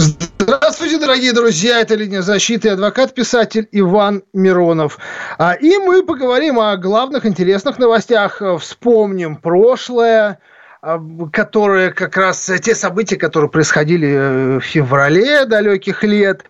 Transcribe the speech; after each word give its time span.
Здравствуйте, 0.00 0.98
дорогие 0.98 1.34
друзья, 1.34 1.80
это 1.80 1.94
«Линия 1.94 2.22
защиты», 2.22 2.70
адвокат-писатель 2.70 3.68
Иван 3.70 4.22
Миронов. 4.32 4.98
А, 5.36 5.52
и 5.52 5.76
мы 5.76 6.02
поговорим 6.02 6.58
о 6.58 6.74
главных 6.78 7.26
интересных 7.26 7.78
новостях, 7.78 8.40
вспомним 8.60 9.36
прошлое, 9.36 10.38
а, 10.80 10.98
которые 11.30 11.90
как 11.92 12.16
раз 12.16 12.50
те 12.62 12.74
события, 12.74 13.16
которые 13.16 13.50
происходили 13.50 14.08
э, 14.08 14.58
в 14.58 14.62
феврале 14.62 15.44
далеких 15.44 16.02
лет. 16.02 16.46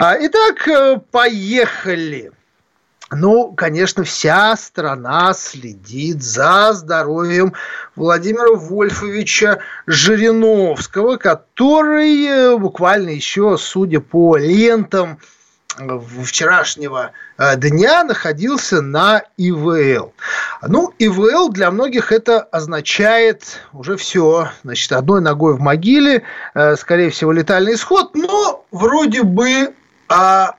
А, 0.00 0.16
итак, 0.18 0.66
э, 0.66 0.98
поехали. 1.12 2.32
Ну, 3.10 3.52
конечно, 3.52 4.04
вся 4.04 4.54
страна 4.56 5.32
следит 5.32 6.22
за 6.22 6.74
здоровьем 6.74 7.54
Владимира 7.96 8.54
Вольфовича 8.54 9.60
Жириновского, 9.86 11.16
который 11.16 12.26
э, 12.26 12.56
буквально 12.58 13.10
еще, 13.10 13.56
судя 13.58 14.00
по 14.00 14.36
лентам 14.36 15.18
вчерашнего 16.24 17.12
э, 17.38 17.56
дня, 17.56 18.04
находился 18.04 18.82
на 18.82 19.22
ИВЛ. 19.38 20.12
Ну, 20.66 20.92
ИВЛ 20.98 21.50
для 21.50 21.70
многих 21.70 22.12
это 22.12 22.40
означает 22.40 23.60
уже 23.72 23.96
все. 23.96 24.50
Значит, 24.64 24.92
одной 24.92 25.22
ногой 25.22 25.54
в 25.54 25.60
могиле, 25.60 26.24
э, 26.54 26.76
скорее 26.76 27.08
всего, 27.08 27.32
летальный 27.32 27.74
исход, 27.74 28.14
но 28.14 28.66
вроде 28.70 29.22
бы 29.22 29.72
а, 30.08 30.56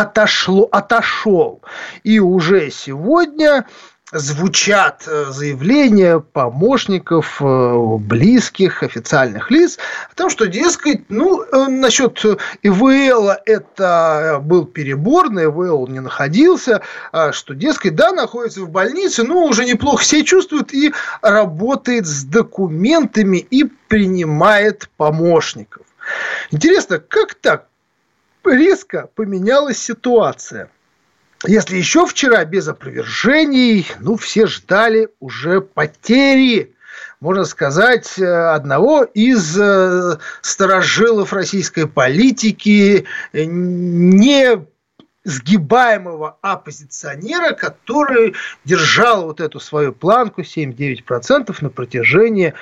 отошло, 0.00 0.68
отошел. 0.70 1.60
И 2.04 2.20
уже 2.20 2.70
сегодня 2.70 3.66
звучат 4.12 5.04
э, 5.06 5.26
заявления 5.30 6.20
помощников, 6.20 7.42
э, 7.42 7.96
близких, 7.98 8.82
официальных 8.82 9.50
лиц 9.50 9.78
о 10.10 10.14
том, 10.14 10.30
что, 10.30 10.46
дескать, 10.46 11.02
ну, 11.10 11.42
э, 11.42 11.66
насчет 11.66 12.24
ИВЛ 12.62 13.32
это 13.44 14.40
был 14.42 14.64
перебор, 14.64 15.28
на 15.28 15.44
ИВЛ 15.44 15.88
не 15.88 16.00
находился, 16.00 16.80
а 17.12 17.32
что, 17.32 17.54
дескать, 17.54 17.96
да, 17.96 18.12
находится 18.12 18.62
в 18.62 18.70
больнице, 18.70 19.24
но 19.24 19.44
уже 19.44 19.66
неплохо 19.66 20.02
себя 20.04 20.24
чувствует 20.24 20.72
и 20.72 20.94
работает 21.20 22.06
с 22.06 22.24
документами 22.24 23.38
и 23.38 23.64
принимает 23.88 24.88
помощников. 24.96 25.82
Интересно, 26.50 26.98
как 26.98 27.34
так? 27.34 27.67
Резко 28.50 29.08
поменялась 29.14 29.78
ситуация. 29.78 30.70
Если 31.46 31.76
еще 31.76 32.06
вчера 32.06 32.44
без 32.44 32.66
опровержений, 32.66 33.86
ну, 34.00 34.16
все 34.16 34.46
ждали 34.46 35.08
уже 35.20 35.60
потери, 35.60 36.74
можно 37.20 37.44
сказать, 37.44 38.18
одного 38.18 39.04
из 39.04 39.56
э, 39.58 40.18
сторожилов 40.40 41.32
российской 41.32 41.86
политики, 41.86 43.06
не 43.32 44.66
сгибаемого 45.24 46.38
оппозиционера, 46.40 47.52
который 47.52 48.34
держал 48.64 49.26
вот 49.26 49.40
эту 49.40 49.60
свою 49.60 49.92
планку 49.92 50.40
7-9% 50.40 51.56
на 51.60 51.70
протяжении, 51.70 52.54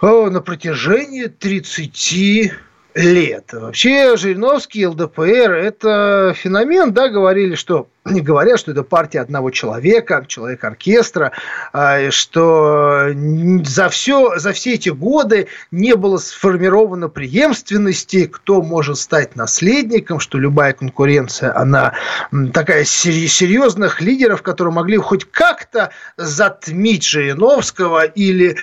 на 0.00 0.40
протяжении 0.40 1.26
30 1.26 2.52
лет. 2.94 3.52
Вообще 3.52 4.16
Жириновский, 4.16 4.86
ЛДПР– 4.86 5.20
это 5.52 6.34
феномен, 6.36 6.92
да, 6.92 7.08
говорили, 7.08 7.56
что 7.56 7.88
не 8.04 8.20
говорят, 8.20 8.60
что 8.60 8.70
это 8.70 8.84
партия 8.84 9.20
одного 9.20 9.50
человека, 9.50 10.24
человек-оркестра, 10.26 11.32
а, 11.72 12.10
что 12.10 13.08
за, 13.64 13.88
все, 13.88 14.38
за 14.38 14.52
все 14.52 14.74
эти 14.74 14.90
годы 14.90 15.48
не 15.72 15.96
было 15.96 16.18
сформировано 16.18 17.08
преемственности, 17.08 18.26
кто 18.26 18.62
может 18.62 18.98
стать 18.98 19.34
наследником, 19.34 20.20
что 20.20 20.38
любая 20.38 20.72
конкуренция, 20.72 21.56
она 21.56 21.94
такая 22.52 22.84
серьезных 22.84 24.00
лидеров, 24.00 24.42
которые 24.42 24.72
могли 24.72 24.98
хоть 24.98 25.24
как-то 25.24 25.90
затмить 26.16 27.04
Жириновского 27.04 28.04
или 28.04 28.56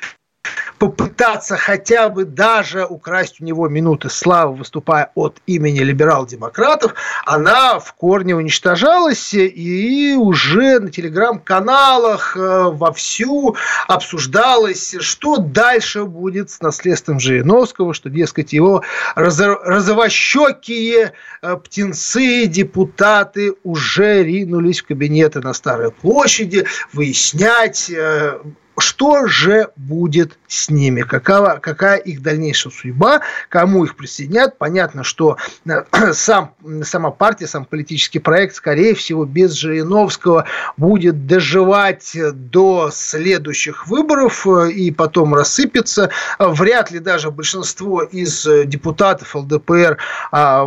попытаться 0.81 1.57
хотя 1.57 2.09
бы 2.09 2.25
даже 2.25 2.85
украсть 2.85 3.39
у 3.39 3.45
него 3.45 3.69
минуты 3.69 4.09
славы, 4.09 4.55
выступая 4.55 5.11
от 5.13 5.37
имени 5.45 5.77
либерал-демократов, 5.79 6.95
она 7.23 7.77
в 7.77 7.93
корне 7.93 8.35
уничтожалась 8.35 9.35
и 9.35 10.15
уже 10.17 10.79
на 10.79 10.89
телеграм-каналах 10.89 12.35
э, 12.35 12.63
вовсю 12.71 13.55
обсуждалось, 13.87 14.95
что 15.01 15.37
дальше 15.37 16.05
будет 16.05 16.49
с 16.49 16.61
наследством 16.61 17.19
Жириновского, 17.19 17.93
что, 17.93 18.09
дескать, 18.09 18.51
его 18.53 18.81
розовощекие 19.15 21.13
э, 21.43 21.57
птенцы, 21.57 22.47
депутаты 22.47 23.53
уже 23.63 24.23
ринулись 24.23 24.81
в 24.81 24.87
кабинеты 24.87 25.41
на 25.41 25.53
Старой 25.53 25.91
площади 25.91 26.65
выяснять, 26.91 27.91
э, 27.91 28.39
что 28.77 29.27
же 29.27 29.69
будет 29.75 30.37
с 30.47 30.69
ними, 30.69 31.01
какова, 31.01 31.59
какая 31.61 31.97
их 31.97 32.21
дальнейшая 32.21 32.73
судьба, 32.73 33.21
кому 33.49 33.83
их 33.83 33.95
присоединят. 33.95 34.57
Понятно, 34.57 35.03
что 35.03 35.37
э, 35.65 35.83
сам, 36.13 36.55
сама 36.83 37.11
партия, 37.11 37.47
сам 37.47 37.65
политический 37.65 38.19
проект, 38.19 38.55
скорее 38.55 38.95
всего, 38.95 39.25
без 39.25 39.53
Жириновского 39.53 40.45
будет 40.77 41.27
доживать 41.27 42.15
до 42.33 42.89
следующих 42.91 43.87
выборов 43.87 44.47
э, 44.47 44.71
и 44.71 44.91
потом 44.91 45.35
рассыпется. 45.35 46.09
Вряд 46.39 46.91
ли 46.91 46.99
даже 46.99 47.31
большинство 47.31 48.03
из 48.03 48.47
депутатов 48.65 49.35
ЛДПР 49.35 49.97
а, 50.31 50.63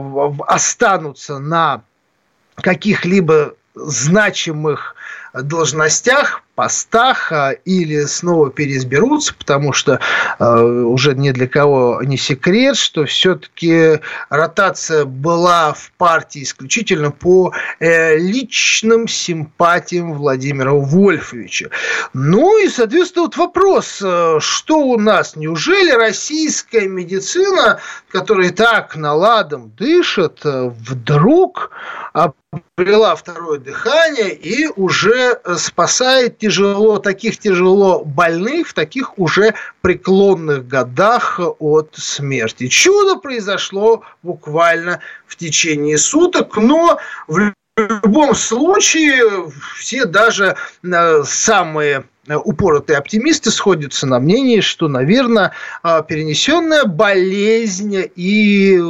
останутся 0.46 1.38
на 1.38 1.82
каких-либо 2.56 3.54
значимых 3.74 4.94
должностях, 5.32 6.43
постах 6.54 7.32
а, 7.32 7.50
или 7.50 8.04
снова 8.04 8.50
переизберутся, 8.50 9.34
потому 9.34 9.72
что 9.72 10.00
э, 10.38 10.60
уже 10.62 11.14
ни 11.14 11.30
для 11.30 11.46
кого 11.46 12.00
не 12.02 12.16
секрет, 12.16 12.76
что 12.76 13.04
все-таки 13.04 14.00
ротация 14.28 15.04
была 15.04 15.72
в 15.72 15.90
партии 15.98 16.42
исключительно 16.42 17.10
по 17.10 17.52
э, 17.80 18.16
личным 18.16 19.08
симпатиям 19.08 20.14
Владимира 20.14 20.72
Вольфовича. 20.72 21.70
Ну 22.12 22.64
и, 22.64 22.68
соответственно, 22.68 23.24
вот 23.24 23.36
вопрос, 23.36 24.00
э, 24.02 24.38
что 24.40 24.78
у 24.78 24.98
нас? 24.98 25.36
Неужели 25.36 25.90
российская 25.90 26.86
медицина, 26.88 27.80
которая 28.08 28.50
так 28.50 28.96
наладом 28.96 29.72
дышит, 29.76 30.40
э, 30.44 30.70
вдруг 30.70 31.70
обрела 32.76 33.14
второе 33.14 33.58
дыхание 33.58 34.34
и 34.34 34.66
уже 34.76 35.40
спасает 35.56 36.38
тяжело, 36.38 36.98
таких 36.98 37.38
тяжело 37.38 38.04
больных 38.04 38.68
в 38.68 38.74
таких 38.74 39.18
уже 39.18 39.54
преклонных 39.80 40.66
годах 40.66 41.40
от 41.58 41.94
смерти. 41.94 42.68
Чудо 42.68 43.16
произошло 43.16 44.02
буквально 44.22 45.00
в 45.26 45.36
течение 45.36 45.98
суток, 45.98 46.56
но 46.56 46.98
в 47.26 47.52
любом 47.76 48.34
случае 48.34 49.50
все 49.76 50.04
даже 50.04 50.56
э, 50.82 51.22
самые 51.24 52.04
упоротые 52.28 52.98
оптимисты 52.98 53.50
сходятся 53.50 54.06
на 54.06 54.18
мнении, 54.18 54.60
что, 54.60 54.88
наверное, 54.88 55.52
э, 55.82 56.02
перенесенная 56.06 56.84
болезнь 56.84 58.10
и 58.16 58.80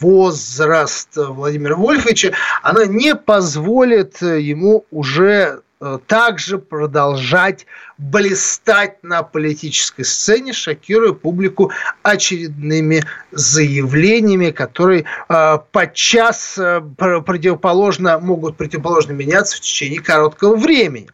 возраст 0.00 1.10
Владимира 1.16 1.76
Вольфовича, 1.76 2.32
она 2.62 2.86
не 2.86 3.14
позволит 3.14 4.20
ему 4.22 4.84
уже 4.90 5.60
Э, 5.78 5.98
также 6.06 6.56
продолжать 6.56 7.66
блистать 7.98 9.02
на 9.02 9.22
политической 9.22 10.04
сцене, 10.04 10.54
шокируя 10.54 11.12
публику 11.12 11.70
очередными 12.02 13.04
заявлениями, 13.30 14.52
которые 14.52 15.04
э, 15.28 15.58
подчас 15.72 16.56
э, 16.56 16.80
противоположно, 16.80 18.18
могут 18.18 18.56
противоположно 18.56 19.12
меняться 19.12 19.58
в 19.58 19.60
течение 19.60 20.00
короткого 20.00 20.56
времени. 20.56 21.10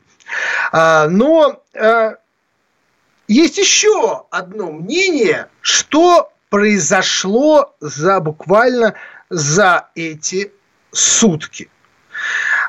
Э, 0.73 1.09
но 1.09 1.63
э, 1.75 2.17
есть 3.29 3.59
еще 3.59 4.27
одно 4.31 4.73
мнение, 4.73 5.49
что 5.61 6.33
произошло 6.51 7.75
за 7.81 8.21
буквально 8.21 8.95
за 9.31 9.89
эти 9.95 10.53
сутки. 10.93 11.71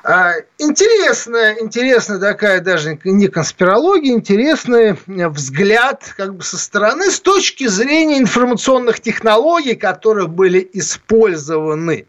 А, 0.04 0.34
интересная, 0.58 1.58
интересная 1.60 2.20
такая 2.20 2.62
даже 2.62 3.00
не 3.04 3.28
конспирология, 3.28 4.14
интересный 4.14 4.98
взгляд 5.06 6.14
как 6.18 6.36
бы 6.36 6.44
со 6.44 6.58
стороны 6.58 7.12
с 7.12 7.20
точки 7.20 7.68
зрения 7.68 8.20
информационных 8.20 9.00
технологий, 9.00 9.76
которые 9.76 10.28
были 10.28 10.68
использованы. 10.74 12.08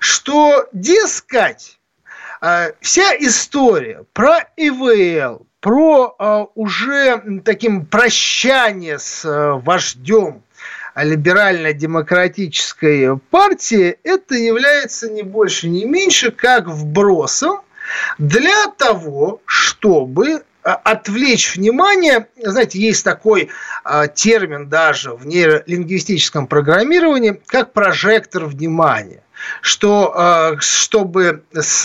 Что, 0.00 0.68
дескать, 0.72 1.77
а, 1.77 1.77
вся 2.80 3.16
история 3.18 4.04
про 4.12 4.48
ИВЛ, 4.56 5.46
про 5.60 6.14
а, 6.18 6.46
уже 6.54 7.40
таким 7.44 7.86
прощание 7.86 8.98
с 8.98 9.24
вождем 9.64 10.42
либерально-демократической 10.94 13.16
партии, 13.16 13.98
это 14.02 14.34
является 14.34 15.10
не 15.10 15.22
больше, 15.22 15.68
не 15.68 15.84
меньше, 15.84 16.30
как 16.30 16.68
вбросом 16.68 17.60
для 18.18 18.66
того, 18.76 19.40
чтобы 19.46 20.42
а, 20.62 20.74
отвлечь 20.74 21.56
внимание, 21.56 22.28
знаете, 22.42 22.78
есть 22.78 23.02
такой 23.04 23.48
а, 23.84 24.06
термин 24.06 24.68
даже 24.68 25.14
в 25.14 25.26
нейролингвистическом 25.26 26.46
программировании, 26.46 27.40
как 27.46 27.72
прожектор 27.72 28.44
внимания 28.44 29.22
что 29.60 30.12
а, 30.14 30.56
чтобы 30.58 31.42
с, 31.52 31.84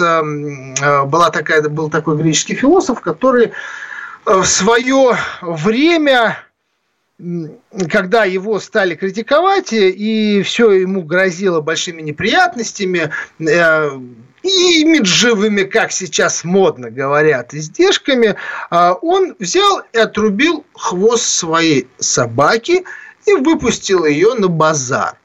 была 1.05 1.29
такая, 1.29 1.61
был 1.69 1.89
такой 1.89 2.17
греческий 2.17 2.55
философ, 2.55 3.01
который 3.01 3.51
в 4.25 4.45
свое 4.45 5.17
время 5.41 6.37
когда 7.89 8.25
его 8.25 8.59
стали 8.59 8.95
критиковать, 8.95 9.71
и 9.71 10.41
все 10.41 10.71
ему 10.71 11.03
грозило 11.03 11.61
большими 11.61 12.01
неприятностями, 12.01 13.11
э, 13.39 13.89
и 14.43 14.81
имиджевыми, 14.81 15.63
как 15.63 15.91
сейчас 15.91 16.43
модно 16.43 16.91
говорят, 16.91 17.53
издержками, 17.53 18.35
он 18.69 19.35
взял 19.39 19.83
и 19.93 19.97
отрубил 19.97 20.65
хвост 20.73 21.23
своей 21.23 21.87
собаки 21.97 22.83
и 23.25 23.33
выпустил 23.33 24.05
ее 24.05 24.33
на 24.33 24.49
базар. 24.49 25.17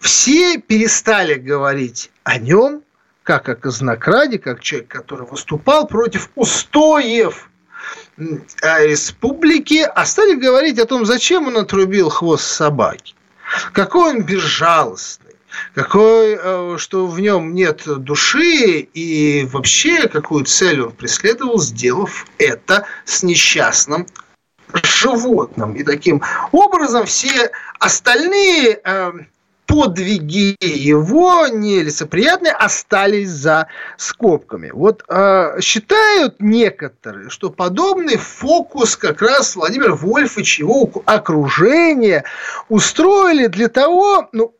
Все 0.00 0.58
перестали 0.58 1.34
говорить 1.34 2.10
о 2.24 2.38
нем, 2.38 2.82
как 3.22 3.48
о 3.48 3.54
казнокраде, 3.54 4.38
как 4.38 4.60
человек, 4.60 4.88
который 4.88 5.26
выступал 5.26 5.86
против 5.86 6.30
устоев 6.34 7.50
а 8.62 8.80
республики, 8.80 9.82
а 9.94 10.04
стали 10.04 10.34
говорить 10.34 10.78
о 10.78 10.86
том, 10.86 11.06
зачем 11.06 11.46
он 11.46 11.56
отрубил 11.56 12.10
хвост 12.10 12.44
собаки. 12.44 13.14
Какой 13.72 14.10
он 14.10 14.22
безжалостный, 14.22 15.36
какой, 15.74 16.38
э, 16.40 16.76
что 16.78 17.06
в 17.06 17.18
нем 17.20 17.54
нет 17.54 17.82
души 17.86 18.80
и 18.80 19.48
вообще 19.50 20.08
какую 20.08 20.44
цель 20.44 20.82
он 20.82 20.92
преследовал, 20.92 21.58
сделав 21.58 22.26
это 22.38 22.86
с 23.04 23.22
несчастным 23.22 24.06
животным. 25.00 25.74
И 25.74 25.82
таким 25.82 26.22
образом 26.52 27.06
все 27.06 27.50
остальные 27.78 28.80
э, 28.84 29.12
подвиги 29.70 30.56
его 30.60 31.46
нелицеприятные 31.46 32.52
остались 32.52 33.30
за 33.30 33.68
скобками. 33.96 34.70
Вот 34.70 35.04
э, 35.08 35.60
считают 35.60 36.36
некоторые, 36.40 37.30
что 37.30 37.50
подобный 37.50 38.16
фокус 38.16 38.96
как 38.96 39.22
раз 39.22 39.54
Владимир 39.54 39.94
Вольфович, 39.94 40.58
его 40.58 40.90
окружение 41.06 42.24
устроили 42.68 43.46
для 43.46 43.68
того, 43.68 44.28
ну, 44.32 44.54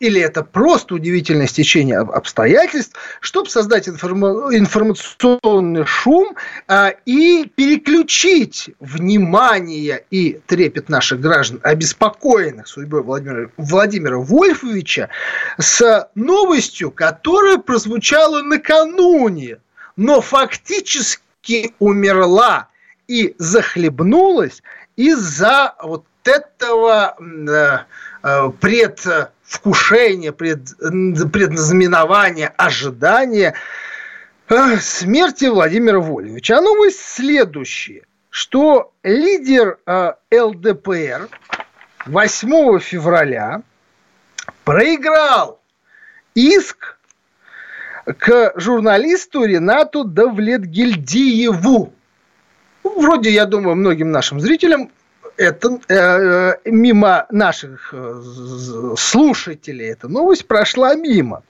или 0.00 0.20
это 0.20 0.42
просто 0.42 0.96
удивительное 0.96 1.46
стечение 1.46 1.98
обстоятельств, 1.98 2.96
чтобы 3.20 3.48
создать 3.48 3.88
информа- 3.88 4.48
информационный 4.52 5.86
шум 5.86 6.34
а, 6.66 6.88
и 7.06 7.46
переключить 7.46 8.70
внимание 8.80 10.04
и 10.10 10.40
трепет 10.46 10.88
наших 10.88 11.20
граждан, 11.20 11.60
обеспокоенных 11.62 12.66
судьбой 12.66 13.02
Владимира, 13.02 13.50
Владимира 13.56 14.18
Вольфовича, 14.18 15.08
с 15.58 16.08
новостью, 16.16 16.90
которая 16.90 17.58
прозвучала 17.58 18.42
накануне, 18.42 19.58
но 19.96 20.20
фактически 20.20 21.72
умерла 21.78 22.68
и 23.06 23.34
захлебнулась 23.38 24.62
из-за 24.96 25.74
вот 25.82 26.04
этого 26.28 27.16
э, 27.18 27.78
э, 28.22 28.50
пред 28.60 29.06
вкушение, 29.42 30.32
пред, 30.32 30.76
предназнаменование, 30.78 32.52
ожидание 32.56 33.54
э, 34.48 34.76
смерти 34.78 35.46
Владимира 35.46 36.00
Вольевича. 36.00 36.58
А 36.58 36.60
новость 36.60 37.00
следующая, 37.00 38.02
что 38.30 38.92
лидер 39.02 39.78
ЛДПР 40.32 41.28
8 42.06 42.78
февраля 42.80 43.62
проиграл 44.64 45.60
иск 46.34 46.98
к 48.18 48.52
журналисту 48.56 49.44
Ренату 49.44 50.04
Давлетгильдиеву. 50.04 51.92
Вроде, 52.82 53.30
я 53.30 53.46
думаю, 53.46 53.76
многим 53.76 54.10
нашим 54.10 54.40
зрителям 54.40 54.90
это 55.36 55.78
э, 55.88 56.54
мимо 56.64 57.26
наших 57.30 57.92
э, 57.92 58.22
слушателей 58.96 59.90
эта 59.90 60.08
новость 60.08 60.46
прошла 60.46 60.94
мимо. 60.94 61.42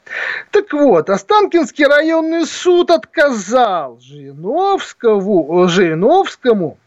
Так 0.51 0.73
вот, 0.73 1.11
Останкинский 1.11 1.87
районный 1.87 2.47
суд 2.47 2.91
отказал 2.91 3.99
Жириновскому, 4.01 5.69
Жириновскому 5.69 6.79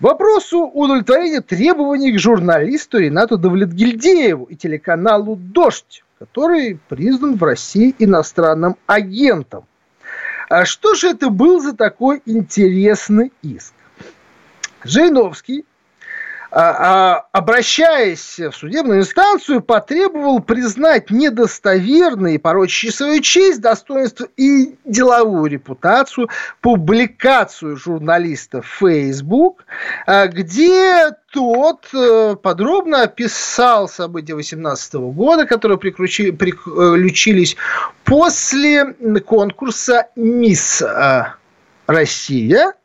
вопросу 0.00 0.62
удовлетворения 0.62 1.40
требований 1.40 2.12
к 2.12 2.18
журналисту 2.18 2.98
Ренату 2.98 3.36
Давлетгильдееву 3.38 4.44
и 4.44 4.56
телеканалу 4.56 5.36
«Дождь», 5.36 6.02
который 6.18 6.78
признан 6.88 7.36
в 7.36 7.42
России 7.42 7.94
иностранным 7.98 8.76
агентом. 8.86 9.64
А 10.48 10.64
что 10.64 10.94
же 10.94 11.10
это 11.10 11.30
был 11.30 11.60
за 11.60 11.76
такой 11.76 12.22
интересный 12.26 13.32
иск? 13.42 13.72
Жириновский 14.82 15.64
обращаясь 16.52 18.38
в 18.38 18.52
судебную 18.52 19.00
инстанцию, 19.00 19.60
потребовал 19.60 20.40
признать 20.40 21.10
недостоверной 21.10 22.34
и 22.34 22.38
порочащей 22.38 22.90
свою 22.90 23.20
честь, 23.20 23.60
достоинство 23.60 24.26
и 24.36 24.74
деловую 24.84 25.50
репутацию 25.50 26.28
публикацию 26.60 27.76
журналиста 27.76 28.62
в 28.62 28.66
Facebook, 28.66 29.64
а, 30.06 30.26
где 30.26 31.10
тот 31.32 31.86
э, 31.94 32.34
подробно 32.42 33.02
описал 33.02 33.88
события 33.88 34.34
18 34.34 34.94
года, 34.94 35.46
которые 35.46 35.78
приключились 35.78 37.56
после 38.04 38.94
конкурса 39.24 40.08
«Мисс 40.16 40.82
э, 40.82 41.24
Россия», 41.86 42.72
а 42.72 42.79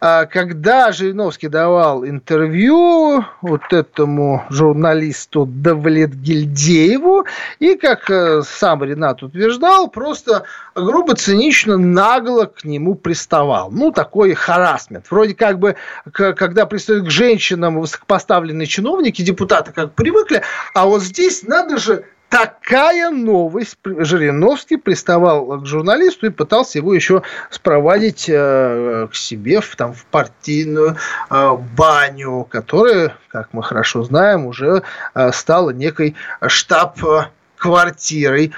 когда 0.00 0.92
Жириновский 0.92 1.48
давал 1.48 2.04
интервью 2.04 3.24
вот 3.42 3.72
этому 3.72 4.44
журналисту 4.50 5.46
Давлетгильдееву, 5.46 7.24
и, 7.58 7.76
как 7.76 8.10
э, 8.10 8.42
сам 8.42 8.84
Ренат 8.84 9.22
утверждал, 9.22 9.88
просто 9.88 10.44
грубо, 10.74 11.14
цинично, 11.14 11.76
нагло 11.76 12.46
к 12.46 12.64
нему 12.64 12.94
приставал. 12.94 13.70
Ну, 13.70 13.92
такой 13.92 14.34
харасмент. 14.34 15.06
Вроде 15.10 15.34
как 15.34 15.58
бы, 15.58 15.76
когда 16.12 16.66
пристают 16.66 17.06
к 17.06 17.10
женщинам 17.10 17.80
высокопоставленные 17.80 18.66
чиновники, 18.66 19.22
депутаты 19.22 19.72
как 19.72 19.94
привыкли, 19.94 20.42
а 20.74 20.86
вот 20.86 21.02
здесь 21.02 21.42
надо 21.42 21.78
же 21.78 22.04
такая 22.34 23.10
новость. 23.10 23.78
Жириновский 23.84 24.76
приставал 24.76 25.60
к 25.60 25.66
журналисту 25.66 26.26
и 26.26 26.30
пытался 26.30 26.78
его 26.78 26.92
еще 26.92 27.22
спровадить 27.48 28.28
э, 28.28 29.06
к 29.08 29.14
себе 29.14 29.60
в, 29.60 29.76
там, 29.76 29.94
в 29.94 30.04
партийную 30.06 30.96
э, 31.30 31.56
баню, 31.76 32.44
которая, 32.50 33.16
как 33.28 33.50
мы 33.52 33.62
хорошо 33.62 34.02
знаем, 34.02 34.46
уже 34.46 34.82
э, 35.14 35.30
стала 35.32 35.70
некой 35.70 36.16
штаб-квартирой 36.44 38.52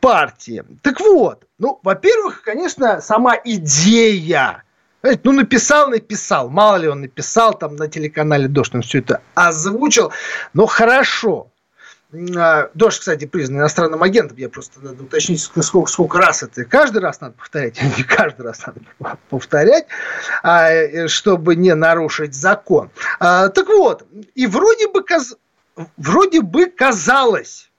партии. 0.00 0.64
Так 0.82 0.98
вот, 0.98 1.44
ну, 1.58 1.78
во-первых, 1.84 2.42
конечно, 2.42 3.00
сама 3.00 3.36
идея 3.44 4.64
ну, 5.22 5.32
написал, 5.32 5.88
написал. 5.88 6.50
Мало 6.50 6.76
ли 6.76 6.88
он 6.88 7.00
написал 7.02 7.54
там 7.54 7.76
на 7.76 7.86
телеканале 7.86 8.48
«Дождь», 8.48 8.74
он 8.74 8.82
все 8.82 8.98
это 8.98 9.20
озвучил. 9.34 10.10
Но 10.52 10.66
хорошо. 10.66 11.46
А, 12.36 12.70
Дождь, 12.74 12.98
кстати, 12.98 13.24
признан 13.24 13.60
иностранным 13.60 14.02
агентом. 14.02 14.36
Я 14.36 14.48
просто 14.48 14.80
надо 14.80 15.02
уточнить, 15.02 15.40
сколько, 15.40 15.90
сколько 15.90 16.18
раз 16.18 16.42
это. 16.42 16.64
Каждый 16.64 17.00
раз 17.00 17.20
надо 17.20 17.34
повторять, 17.34 17.80
не 17.98 18.04
каждый 18.04 18.42
раз 18.42 18.64
надо 18.66 18.80
повторять, 19.28 19.86
а, 20.42 21.08
чтобы 21.08 21.56
не 21.56 21.74
нарушить 21.74 22.34
закон. 22.34 22.90
А, 23.18 23.48
так 23.48 23.68
вот, 23.68 24.06
и 24.34 24.46
вроде 24.46 24.88
бы, 24.88 25.04
вроде 25.96 26.42
бы 26.42 26.66
казалось, 26.66 27.69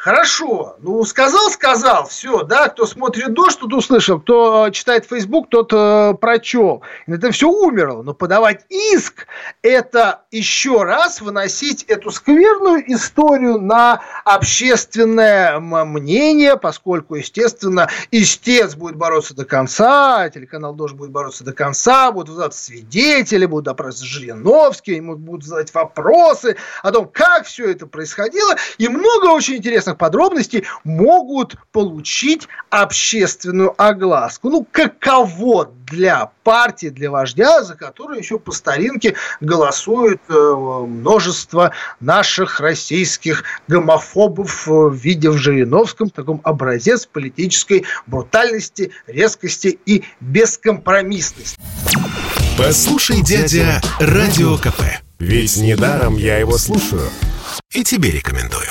Хорошо, 0.00 0.76
ну 0.78 1.04
сказал, 1.04 1.50
сказал, 1.50 2.08
все, 2.08 2.42
да, 2.42 2.70
кто 2.70 2.86
смотрит 2.86 3.34
дождь, 3.34 3.58
тот 3.60 3.70
услышал, 3.74 4.18
кто 4.18 4.68
э, 4.68 4.70
читает 4.70 5.04
Facebook, 5.04 5.50
тот 5.50 5.74
э, 5.74 6.14
прочел. 6.18 6.80
Это 7.06 7.30
все 7.32 7.50
умерло, 7.50 8.02
но 8.02 8.14
подавать 8.14 8.64
иск– 8.70 9.26
это 9.62 10.22
еще 10.30 10.84
раз 10.84 11.20
выносить 11.20 11.82
эту 11.82 12.10
скверную 12.12 12.90
историю 12.90 13.60
на 13.60 14.00
общественное 14.24 15.60
мнение, 15.60 16.56
поскольку, 16.56 17.16
естественно, 17.16 17.90
истец 18.10 18.76
будет 18.76 18.96
бороться 18.96 19.34
до 19.34 19.44
конца, 19.44 20.30
телеканал 20.30 20.72
должен 20.72 20.96
будет 20.96 21.10
бороться 21.10 21.44
до 21.44 21.52
конца, 21.52 22.10
будут 22.10 22.30
вызывать 22.30 22.54
свидетели, 22.54 23.44
будут 23.44 23.66
допрашивать 23.66 24.08
Жириновский, 24.08 24.94
ему 24.94 25.16
будут 25.16 25.44
задать 25.44 25.74
вопросы 25.74 26.56
о 26.82 26.90
том, 26.90 27.06
как 27.06 27.44
все 27.44 27.70
это 27.70 27.86
происходило, 27.86 28.56
и 28.78 28.88
много 28.88 29.26
очень 29.26 29.56
интересных 29.56 29.89
интересных 29.90 29.96
подробностей 29.96 30.64
могут 30.84 31.56
получить 31.72 32.48
общественную 32.70 33.74
огласку. 33.76 34.50
Ну, 34.50 34.66
каково 34.70 35.70
для 35.86 36.30
партии, 36.44 36.88
для 36.88 37.10
вождя, 37.10 37.62
за 37.62 37.74
которую 37.74 38.18
еще 38.18 38.38
по 38.38 38.52
старинке 38.52 39.14
голосует 39.40 40.20
э, 40.28 40.32
множество 40.32 41.72
наших 42.00 42.60
российских 42.60 43.44
гомофобов, 43.68 44.68
э, 44.68 44.90
видя 44.92 45.30
в 45.30 45.38
Жириновском 45.38 46.10
таком 46.10 46.40
образец 46.44 47.06
политической 47.06 47.84
брутальности, 48.06 48.92
резкости 49.06 49.78
и 49.86 50.04
бескомпромиссности. 50.20 51.58
Послушай, 52.56 53.22
дядя, 53.22 53.80
Радио 53.98 54.56
КП. 54.58 54.82
Ведь 55.18 55.56
недаром 55.56 56.16
я 56.16 56.38
его 56.38 56.58
слушаю. 56.58 57.08
И 57.72 57.84
тебе 57.84 58.10
рекомендую. 58.10 58.70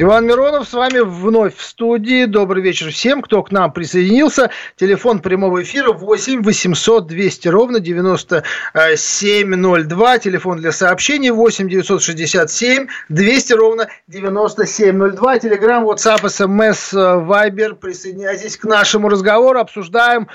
Иван 0.00 0.26
Миронов 0.26 0.68
с 0.68 0.74
вами 0.74 1.00
вновь 1.00 1.56
в 1.56 1.62
студии. 1.64 2.26
Добрый 2.26 2.62
вечер 2.62 2.92
всем, 2.92 3.20
кто 3.20 3.42
к 3.42 3.50
нам 3.50 3.72
присоединился. 3.72 4.50
Телефон 4.76 5.18
прямого 5.18 5.64
эфира 5.64 5.90
8 5.90 6.44
800 6.44 7.08
200 7.08 7.48
ровно 7.48 7.80
9702. 7.80 10.18
Телефон 10.18 10.58
для 10.58 10.70
сообщений 10.70 11.30
8 11.30 11.68
967 11.68 12.86
200 13.08 13.52
ровно 13.54 13.88
9702. 14.06 15.38
Телеграм, 15.40 15.84
WhatsApp, 15.84 16.22
SMS, 16.22 16.92
Viber. 16.92 17.74
Присоединяйтесь 17.74 18.56
к 18.56 18.66
нашему 18.66 19.08
разговору. 19.08 19.58
Обсуждаем 19.58 20.28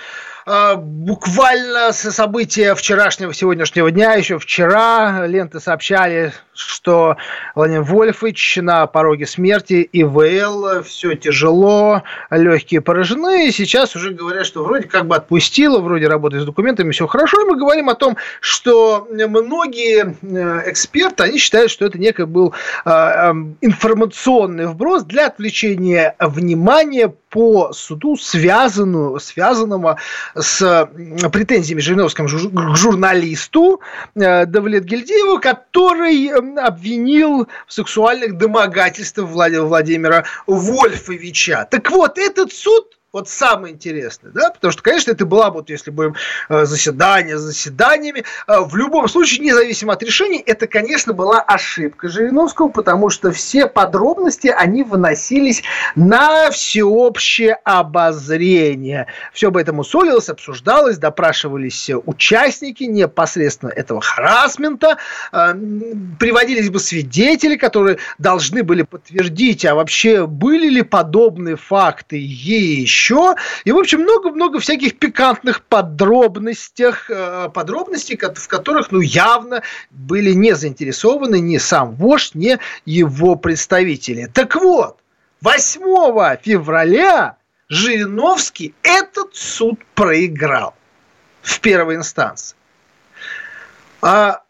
а, 0.45 0.75
буквально 0.75 1.93
события 1.93 2.75
вчерашнего, 2.75 3.33
сегодняшнего 3.33 3.89
дня, 3.91 4.15
еще 4.15 4.39
вчера 4.39 5.25
ленты 5.25 5.61
сообщали, 5.61 6.33
что 6.55 7.17
Владимир 7.55 7.83
Вольфович 7.83 8.57
на 8.61 8.87
пороге 8.87 9.25
смерти, 9.25 9.87
ИВЛ, 9.91 10.83
все 10.83 11.15
тяжело, 11.15 12.03
легкие 12.29 12.81
поражены, 12.81 13.47
и 13.47 13.51
сейчас 13.51 13.95
уже 13.95 14.11
говорят, 14.11 14.45
что 14.45 14.63
вроде 14.63 14.87
как 14.87 15.07
бы 15.07 15.15
отпустило, 15.15 15.79
вроде 15.79 16.07
работает 16.07 16.43
с 16.43 16.45
документами, 16.45 16.91
все 16.91 17.07
хорошо, 17.07 17.41
и 17.41 17.45
мы 17.45 17.57
говорим 17.57 17.89
о 17.89 17.95
том, 17.95 18.17
что 18.39 19.07
многие 19.09 20.15
э, 20.21 20.71
эксперты, 20.71 21.23
они 21.23 21.37
считают, 21.37 21.71
что 21.71 21.85
это 21.85 21.97
некий 21.97 22.25
был 22.25 22.53
а, 22.85 23.33
информационный 23.61 24.67
вброс 24.67 25.03
для 25.03 25.27
отвлечения 25.27 26.15
внимания 26.19 27.13
по 27.33 27.73
суду, 27.73 28.15
связанную, 28.15 29.19
связанного 29.19 29.97
с 30.35 30.89
претензиями 31.31 31.81
Жириновского 31.81 32.27
к 32.27 32.75
журналисту 32.75 33.81
э, 34.13 34.45
Давлет 34.45 34.83
Гильдееву, 34.85 35.39
который 35.39 36.31
обвинил 36.57 37.47
в 37.67 37.73
сексуальных 37.73 38.37
домогательствах 38.37 39.29
Владимира 39.29 40.25
Вольфовича. 40.47 41.65
Так 41.65 41.91
вот, 41.91 42.17
этот 42.17 42.51
суд 42.53 42.99
вот 43.13 43.29
самое 43.29 43.75
интересное, 43.75 44.31
да, 44.31 44.49
потому 44.49 44.71
что, 44.71 44.81
конечно, 44.81 45.11
это 45.11 45.27
была 45.27 45.51
бы, 45.51 45.57
вот 45.57 45.69
если 45.69 45.91
бы 45.91 46.15
э, 46.49 46.65
заседание 46.65 47.37
с 47.37 47.41
заседаниями, 47.41 48.23
э, 48.47 48.59
в 48.59 48.75
любом 48.75 49.07
случае, 49.07 49.45
независимо 49.45 49.93
от 49.93 50.01
решений, 50.01 50.41
это, 50.43 50.65
конечно, 50.65 51.13
была 51.13 51.39
ошибка 51.39 52.09
Жириновского, 52.09 52.69
потому 52.69 53.11
что 53.11 53.31
все 53.31 53.67
подробности, 53.67 54.47
они 54.47 54.81
выносились 54.81 55.61
на 55.95 56.49
всеобщее 56.49 57.53
обозрение. 57.63 59.05
Все 59.31 59.49
об 59.49 59.57
этом 59.57 59.77
усолилось, 59.77 60.29
обсуждалось, 60.29 60.97
допрашивались 60.97 61.91
участники 62.07 62.83
непосредственно 62.85 63.69
этого 63.69 64.01
харасмента, 64.01 64.97
э, 65.31 65.53
приводились 66.19 66.71
бы 66.71 66.79
свидетели, 66.79 67.57
которые 67.57 67.99
должны 68.17 68.63
были 68.63 68.81
подтвердить, 68.81 69.65
а 69.65 69.75
вообще 69.75 70.25
были 70.25 70.67
ли 70.67 70.81
подобные 70.81 71.57
факты 71.57 72.17
еще 72.17 73.02
еще. 73.03 73.35
И, 73.65 73.71
в 73.71 73.77
общем, 73.77 74.01
много-много 74.01 74.59
всяких 74.59 74.97
пикантных 74.97 75.61
э, 77.09 77.49
подробностей, 77.53 78.17
в 78.17 78.47
которых, 78.47 78.91
ну, 78.91 79.01
явно 79.01 79.61
были 79.91 80.31
не 80.33 80.55
заинтересованы 80.55 81.39
ни 81.39 81.57
сам 81.57 81.95
вождь, 81.95 82.35
ни 82.35 82.57
его 82.85 83.35
представители. 83.35 84.29
Так 84.33 84.55
вот, 84.55 84.97
8 85.41 86.37
февраля 86.41 87.37
Жириновский 87.69 88.73
этот 88.83 89.35
суд 89.35 89.79
проиграл 89.95 90.73
в 91.41 91.59
первой 91.59 91.95
инстанции. 91.95 92.55
А 94.01 94.41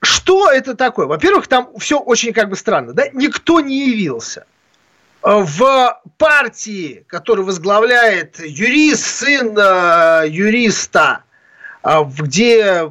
что 0.00 0.50
это 0.50 0.74
такое? 0.74 1.06
Во-первых, 1.06 1.46
там 1.46 1.68
все 1.78 1.98
очень 1.98 2.32
как 2.32 2.48
бы 2.48 2.56
странно. 2.56 2.92
Да? 2.92 3.04
Никто 3.12 3.60
не 3.60 3.88
явился 3.90 4.46
в 5.22 6.00
партии, 6.18 7.04
которую 7.06 7.46
возглавляет 7.46 8.40
юрист, 8.40 9.04
сын 9.04 9.56
э, 9.56 10.24
юриста, 10.28 11.22
э, 11.84 12.02
где 12.18 12.90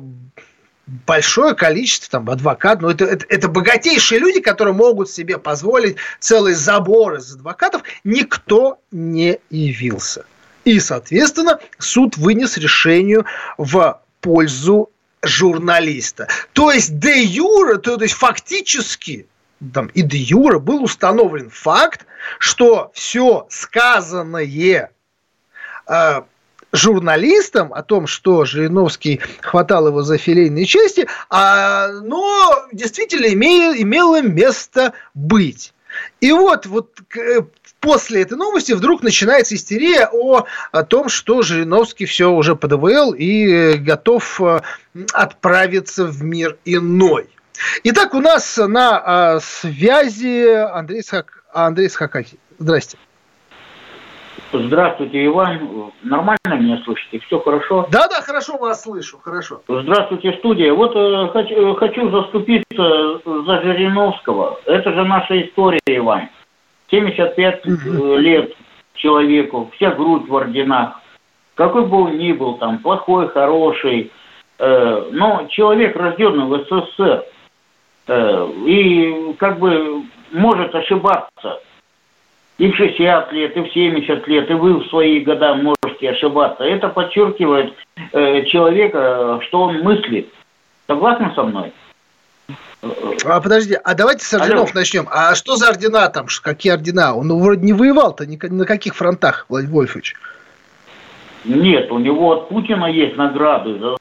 большое 1.05 1.55
количество 1.55 2.19
там 2.19 2.29
адвокатов, 2.29 2.81
но 2.81 2.91
это, 2.91 3.05
это, 3.05 3.25
это 3.29 3.47
богатейшие 3.47 4.19
люди, 4.19 4.41
которые 4.41 4.73
могут 4.73 5.09
себе 5.09 5.37
позволить 5.37 5.97
целый 6.19 6.53
забор 6.53 7.15
из 7.15 7.35
адвокатов, 7.35 7.83
никто 8.03 8.79
не 8.91 9.39
явился. 9.49 10.25
И, 10.63 10.79
соответственно, 10.79 11.59
суд 11.79 12.17
вынес 12.17 12.57
решение 12.57 13.25
в 13.57 14.01
пользу 14.21 14.89
журналиста. 15.23 16.27
То 16.53 16.71
есть 16.71 16.99
де 16.99 17.23
юра, 17.23 17.77
то, 17.77 17.97
то 17.97 18.03
есть 18.03 18.15
фактически 18.15 19.27
там, 19.73 19.87
и 19.87 20.01
де 20.01 20.17
юра 20.17 20.59
был 20.59 20.83
установлен 20.83 21.49
факт, 21.49 22.05
что 22.39 22.91
все 22.93 23.45
сказанное 23.49 24.91
э, 25.87 26.21
журналистам 26.71 27.73
о 27.73 27.83
том, 27.83 28.07
что 28.07 28.45
Жириновский 28.45 29.21
хватал 29.41 29.87
его 29.87 30.01
за 30.03 30.17
филейные 30.17 30.65
части, 30.65 31.07
а, 31.29 31.89
но 31.89 32.65
действительно 32.71 33.25
имея, 33.33 33.73
имело 33.73 34.21
место 34.21 34.93
быть. 35.13 35.73
И 36.21 36.31
вот, 36.31 36.65
вот 36.65 36.99
э, 37.17 37.41
после 37.81 38.21
этой 38.21 38.37
новости 38.37 38.71
вдруг 38.71 39.03
начинается 39.03 39.55
истерия 39.55 40.07
о, 40.11 40.45
о 40.71 40.83
том, 40.83 41.09
что 41.09 41.41
Жириновский 41.41 42.05
все 42.05 42.31
уже 42.31 42.55
подвел 42.55 43.13
и 43.13 43.73
готов 43.73 44.39
э, 44.41 44.61
отправиться 45.11 46.05
в 46.05 46.23
мир 46.23 46.57
иной. 46.63 47.29
Итак, 47.83 48.13
у 48.13 48.19
нас 48.19 48.57
на 48.57 49.01
а, 49.03 49.39
связи 49.39 50.47
Андрей, 50.47 51.01
Схак... 51.01 51.43
Андрей 51.53 51.89
Схакаки. 51.89 52.37
Здрасте. 52.57 52.97
Здравствуйте, 54.53 55.25
Иван. 55.25 55.91
Нормально 56.03 56.37
меня 56.59 56.81
слышите? 56.83 57.19
Все 57.19 57.39
хорошо? 57.39 57.87
Да, 57.89 58.07
да, 58.09 58.21
хорошо 58.21 58.57
вас 58.57 58.83
слышу, 58.83 59.17
хорошо. 59.17 59.61
Здравствуйте, 59.67 60.33
студия. 60.39 60.73
Вот 60.73 60.91
э, 60.93 61.29
хочу, 61.31 61.73
э, 61.73 61.75
хочу 61.75 62.09
заступиться 62.09 63.21
за 63.23 63.61
Жириновского. 63.61 64.59
Это 64.65 64.91
же 64.91 65.05
наша 65.05 65.41
история, 65.41 65.79
Иван. 65.87 66.29
75 66.89 67.65
угу. 67.65 68.15
лет 68.17 68.53
человеку, 68.95 69.71
вся 69.75 69.91
грудь 69.91 70.27
в 70.27 70.33
орденах, 70.33 70.99
какой 71.55 71.85
бы 71.85 72.03
он 72.03 72.17
ни 72.17 72.33
был, 72.33 72.55
там, 72.55 72.79
плохой, 72.79 73.29
хороший, 73.29 74.11
э, 74.59 75.09
но 75.11 75.47
человек, 75.49 75.95
рожденный 75.95 76.45
в 76.45 76.65
СССР, 76.65 77.03
э, 77.03 77.23
и 78.65 79.35
как 79.39 79.59
бы 79.59 80.03
может 80.31 80.73
ошибаться 80.75 81.59
и 82.61 82.71
в 82.71 82.75
60 82.75 83.33
лет, 83.33 83.57
и 83.57 83.61
в 83.61 83.73
70 83.73 84.27
лет, 84.27 84.49
и 84.51 84.53
вы 84.53 84.75
в 84.75 84.87
свои 84.89 85.19
года 85.21 85.55
можете 85.55 86.11
ошибаться. 86.11 86.63
Это 86.63 86.89
подчеркивает 86.89 87.73
э, 88.11 88.45
человека, 88.45 89.39
что 89.47 89.63
он 89.63 89.79
мыслит. 89.79 90.29
Согласны 90.85 91.31
со 91.33 91.43
мной? 91.43 91.73
А 93.25 93.41
подожди, 93.41 93.75
а 93.83 93.95
давайте 93.95 94.25
с 94.25 94.33
орденов 94.33 94.71
Алло. 94.71 94.79
начнем. 94.79 95.07
А 95.09 95.33
что 95.33 95.55
за 95.55 95.69
ордена 95.69 96.07
там? 96.09 96.27
Какие 96.43 96.73
ордена? 96.73 97.15
Он 97.15 97.31
вроде 97.41 97.65
не 97.65 97.73
воевал-то 97.73 98.27
ни 98.27 98.37
на 98.37 98.65
каких 98.65 98.95
фронтах, 98.95 99.47
Владимир 99.49 99.73
Вольфович? 99.73 100.15
Нет, 101.45 101.91
у 101.91 101.97
него 101.97 102.33
от 102.33 102.49
Путина 102.49 102.85
есть 102.85 103.17
награды 103.17 103.79
за 103.79 103.97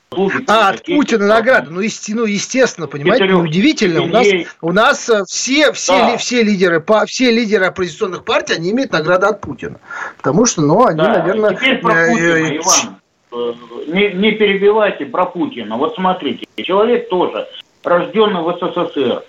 А, 0.49 0.71
от 0.71 0.85
Путина 0.85 1.26
награды. 1.26 1.71
Ну, 1.71 1.81
есте, 1.81 2.17
ну, 2.17 2.25
естественно, 2.25 2.88
понимаете, 2.88 3.29
неудивительно. 3.29 4.02
У 4.02 4.07
нас, 4.07 4.26
у 4.61 4.73
нас 4.73 5.09
э, 5.09 5.23
все, 5.29 5.73
все, 5.73 5.93
да. 5.93 6.11
ли, 6.11 6.17
все, 6.19 6.43
лидеры, 6.43 6.81
по, 6.81 7.07
все 7.07 7.31
лидеры 7.31 7.67
оппозиционных 7.67 8.25
партий, 8.25 8.55
они 8.55 8.73
имеют 8.73 8.90
награды 8.90 9.26
от 9.26 9.40
Путина. 9.40 9.79
Потому 10.17 10.47
что, 10.47 10.62
ну, 10.62 10.85
они, 10.85 10.99
да. 10.99 11.19
наверное... 11.19 11.55
Теперь 11.55 11.79
про 11.79 12.09
Путина, 12.09 12.26
э, 12.26 12.57
Иван. 12.57 12.97
Э, 13.33 13.55
не, 13.87 14.12
не 14.14 14.33
перебивайте 14.33 15.07
про 15.07 15.26
Путина. 15.26 15.76
Вот 15.76 15.95
смотрите, 15.95 16.45
человек 16.57 17.09
тоже, 17.09 17.47
рожденный 17.85 18.43
в 18.43 18.59
СССР, 18.59 19.23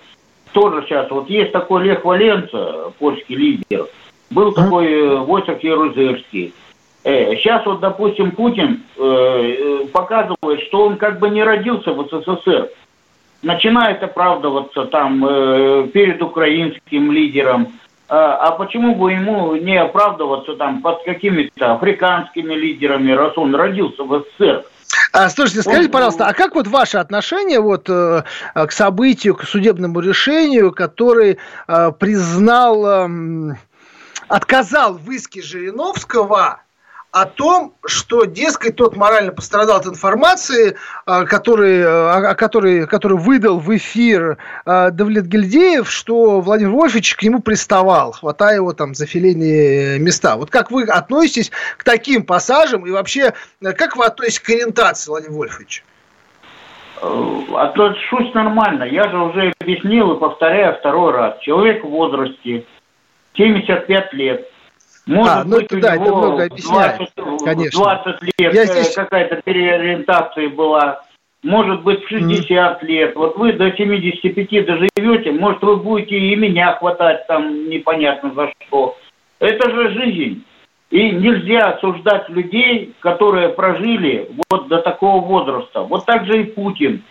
тоже 0.51 0.83
сейчас, 0.87 1.11
вот 1.11 1.29
есть 1.29 1.51
такой 1.51 1.83
Лех 1.83 2.03
Валенца, 2.03 2.91
польский 2.97 3.35
лидер, 3.35 3.85
был 4.31 4.51
такой 4.51 5.19
Войцех 5.19 5.63
Ярузельский, 5.63 6.55
Сейчас 7.03 7.65
вот, 7.65 7.79
допустим, 7.79 8.31
Путин 8.31 8.83
э, 8.97 9.85
показывает, 9.91 10.61
что 10.67 10.85
он 10.85 10.97
как 10.97 11.19
бы 11.19 11.29
не 11.29 11.43
родился 11.43 11.93
в 11.93 12.07
СССР. 12.07 12.69
Начинает 13.41 14.03
оправдываться 14.03 14.85
там 14.85 15.25
э, 15.25 15.87
перед 15.91 16.21
украинским 16.21 17.11
лидером. 17.11 17.73
А, 18.07 18.35
а 18.35 18.51
почему 18.51 18.93
бы 18.93 19.13
ему 19.13 19.55
не 19.55 19.77
оправдываться 19.77 20.55
там 20.57 20.81
под 20.81 21.03
какими-то 21.03 21.73
африканскими 21.73 22.53
лидерами, 22.53 23.13
раз 23.13 23.35
он 23.37 23.55
родился 23.55 24.03
в 24.03 24.23
СССР? 24.37 24.63
А, 25.13 25.29
слушайте, 25.29 25.61
скажите, 25.61 25.89
пожалуйста, 25.89 26.27
а 26.27 26.33
как 26.33 26.55
вот 26.55 26.67
ваше 26.67 26.97
отношение 26.97 27.59
вот 27.59 27.89
э, 27.89 28.23
к 28.53 28.71
событию, 28.71 29.35
к 29.35 29.43
судебному 29.43 29.99
решению, 30.01 30.71
который 30.71 31.37
э, 31.67 31.91
признал, 31.97 32.85
э, 32.85 33.55
отказал 34.27 34.95
в 34.95 35.09
иске 35.09 35.41
Жириновского 35.41 36.61
о 37.11 37.25
том, 37.25 37.73
что, 37.85 38.23
дескать, 38.23 38.77
тот 38.77 38.95
морально 38.95 39.33
пострадал 39.33 39.77
от 39.77 39.85
информации, 39.85 40.77
а, 41.05 41.25
который, 41.25 41.83
а, 41.85 42.35
который, 42.35 42.87
который 42.87 43.17
выдал 43.17 43.59
в 43.59 43.75
эфир 43.75 44.37
а, 44.65 44.91
Давлет 44.91 45.25
Гильдеев, 45.25 45.91
что 45.91 46.39
Владимир 46.39 46.71
Вольфович 46.71 47.15
к 47.15 47.23
нему 47.23 47.41
приставал, 47.41 48.13
хватая 48.13 48.55
его 48.55 48.71
там 48.71 48.95
за 48.95 49.05
филейные 49.05 49.99
места. 49.99 50.37
Вот 50.37 50.49
как 50.49 50.71
вы 50.71 50.83
относитесь 50.83 51.51
к 51.77 51.83
таким 51.83 52.25
пассажам 52.25 52.85
и 52.85 52.91
вообще, 52.91 53.33
как 53.61 53.97
вы 53.97 54.05
относитесь 54.05 54.39
к 54.39 54.49
ориентации 54.49 55.09
Владимира 55.09 55.37
Вольфовича? 55.37 55.83
Отношусь 57.01 58.33
нормально. 58.33 58.83
Я 58.83 59.09
же 59.09 59.17
уже 59.17 59.51
объяснил 59.59 60.13
и 60.13 60.19
повторяю 60.19 60.77
второй 60.77 61.11
раз. 61.13 61.39
Человек 61.39 61.83
в 61.83 61.89
возрасте 61.89 62.63
75 63.33 64.13
лет– 64.13 64.47
может 65.05 65.33
а, 65.33 65.43
ну 65.43 65.55
быть, 65.57 65.65
это, 65.65 65.81
да, 65.81 65.95
это 65.95 66.15
много 66.15 66.43
объясняет, 66.43 66.97
20, 67.15 67.43
конечно. 67.43 67.79
20 67.79 68.21
лет 68.21 68.53
Я 68.53 68.65
здесь... 68.65 68.93
какая-то 68.93 69.41
переориентация 69.41 70.49
была. 70.49 71.03
Может 71.43 71.81
быть, 71.81 72.03
60 72.07 72.83
mm. 72.83 72.85
лет. 72.85 73.15
Вот 73.15 73.35
вы 73.37 73.53
до 73.53 73.71
75 73.71 74.65
доживете, 74.65 75.31
может, 75.31 75.61
вы 75.63 75.77
будете 75.77 76.15
и 76.15 76.35
меня 76.35 76.75
хватать 76.75 77.25
там 77.25 77.67
непонятно 77.67 78.31
за 78.35 78.51
что. 78.67 78.95
Это 79.39 79.71
же 79.71 79.89
жизнь. 79.93 80.43
И 80.91 81.09
нельзя 81.09 81.71
осуждать 81.71 82.29
людей, 82.29 82.93
которые 82.99 83.49
прожили 83.49 84.29
вот 84.51 84.67
до 84.67 84.79
такого 84.79 85.25
возраста. 85.25 85.81
Вот 85.81 86.05
так 86.05 86.25
же 86.25 86.41
и 86.41 86.43
Путин. 86.43 87.01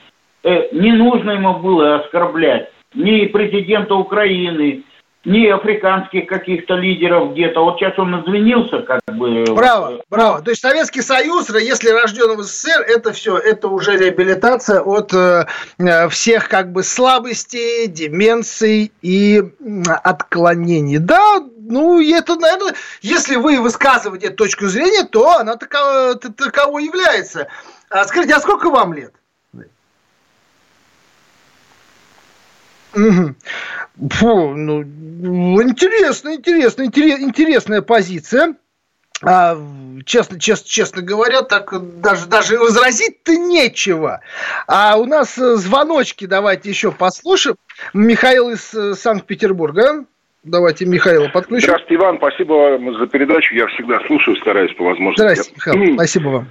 Э, 0.45 0.69
не 0.73 0.93
нужно 0.93 1.33
ему 1.33 1.59
было 1.59 1.97
оскорблять 1.97 2.71
ни 2.95 3.27
президента 3.27 3.95
Украины, 3.95 4.83
ни 5.25 5.47
африканских 5.49 6.27
каких-то 6.27 6.75
лидеров 6.75 7.33
где-то. 7.33 7.61
Вот 7.63 7.79
сейчас 7.79 7.99
он 7.99 8.23
извинился, 8.23 8.81
как 8.81 9.01
бы. 9.07 9.45
Браво, 9.55 10.01
браво. 10.09 10.41
То 10.43 10.51
есть 10.51 10.63
Советский 10.63 11.03
Союз, 11.03 11.51
если 11.51 11.91
рожден 11.91 12.37
в 12.37 12.43
СССР, 12.43 12.83
это 12.89 13.13
все, 13.13 13.37
это 13.37 13.69
уже 13.69 13.99
реабилитация 13.99 14.81
от 14.81 15.13
э, 15.13 15.47
всех 16.09 16.49
как 16.49 16.73
бы 16.73 16.83
слабостей, 16.83 17.87
деменций 17.87 18.93
и 19.03 19.43
отклонений. 20.03 20.99
Да, 20.99 21.43
ну, 21.59 22.01
это, 22.01 22.37
наверное, 22.37 22.75
если 23.03 23.37
вы 23.37 23.61
высказываете 23.61 24.31
точку 24.31 24.67
зрения, 24.67 25.05
то 25.05 25.37
она 25.37 25.57
таково, 25.57 26.15
таково 26.15 26.79
является. 26.79 27.49
А 27.91 28.05
скажите, 28.05 28.35
а 28.35 28.41
сколько 28.41 28.71
вам 28.71 28.95
лет? 28.95 29.13
Угу. 32.95 34.09
Фу, 34.11 34.55
ну, 34.55 34.83
интересно, 35.63 36.35
интересно, 36.35 36.85
интересная 36.85 37.83
позиция. 37.83 38.57
А, 39.23 39.59
честно, 40.07 40.41
честно, 40.41 40.67
честно 40.67 41.03
говоря, 41.03 41.43
так 41.43 41.73
даже, 42.01 42.27
даже 42.27 42.59
возразить-то 42.59 43.37
нечего. 43.37 44.21
А 44.67 44.97
у 44.97 45.05
нас 45.05 45.37
э, 45.37 45.57
звоночки 45.57 46.25
давайте 46.25 46.71
еще 46.71 46.91
послушаем. 46.91 47.57
Михаил 47.93 48.51
из 48.51 48.73
э, 48.73 48.95
Санкт-Петербурга. 48.95 50.07
Давайте 50.43 50.87
Михаила 50.87 51.29
подключим. 51.29 51.69
Здравствуйте, 51.69 51.97
Иван. 51.97 52.17
Спасибо 52.17 52.53
вам 52.55 52.99
за 52.99 53.07
передачу. 53.09 53.55
Я 53.55 53.67
всегда 53.67 54.01
слушаю, 54.07 54.37
стараюсь 54.39 54.75
по 54.75 54.85
возможности. 54.85 55.21
Здравствуйте, 55.21 55.53
Михаил. 55.57 55.95
Спасибо 55.95 56.29
вам. 56.29 56.49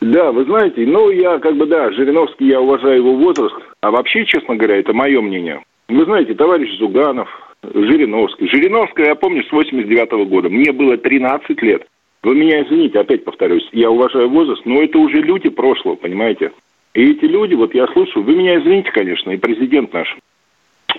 Да, 0.00 0.32
вы 0.32 0.44
знаете, 0.44 0.86
ну, 0.86 1.10
я 1.10 1.38
как 1.38 1.56
бы, 1.56 1.66
да, 1.66 1.92
Жириновский, 1.92 2.46
я 2.46 2.60
уважаю 2.60 2.96
его 2.96 3.14
возраст, 3.16 3.54
а 3.82 3.90
вообще, 3.90 4.24
честно 4.24 4.56
говоря, 4.56 4.78
это 4.78 4.94
мое 4.94 5.20
мнение. 5.20 5.62
Вы 5.88 6.04
знаете, 6.04 6.34
товарищ 6.34 6.78
Зуганов, 6.78 7.28
Жириновский. 7.62 8.48
Жириновская, 8.48 9.08
я 9.08 9.14
помню, 9.14 9.44
с 9.44 9.52
89 9.52 10.12
-го 10.12 10.24
года. 10.24 10.48
Мне 10.48 10.72
было 10.72 10.96
13 10.96 11.60
лет. 11.62 11.86
Вы 12.22 12.34
меня 12.34 12.62
извините, 12.62 12.98
опять 12.98 13.24
повторюсь, 13.24 13.68
я 13.72 13.90
уважаю 13.90 14.30
возраст, 14.30 14.62
но 14.64 14.82
это 14.82 14.98
уже 14.98 15.16
люди 15.16 15.50
прошлого, 15.50 15.96
понимаете? 15.96 16.52
И 16.94 17.10
эти 17.10 17.26
люди, 17.26 17.54
вот 17.54 17.74
я 17.74 17.86
слушаю, 17.88 18.24
вы 18.24 18.34
меня 18.34 18.58
извините, 18.58 18.90
конечно, 18.92 19.30
и 19.30 19.36
президент 19.36 19.92
наш, 19.92 20.16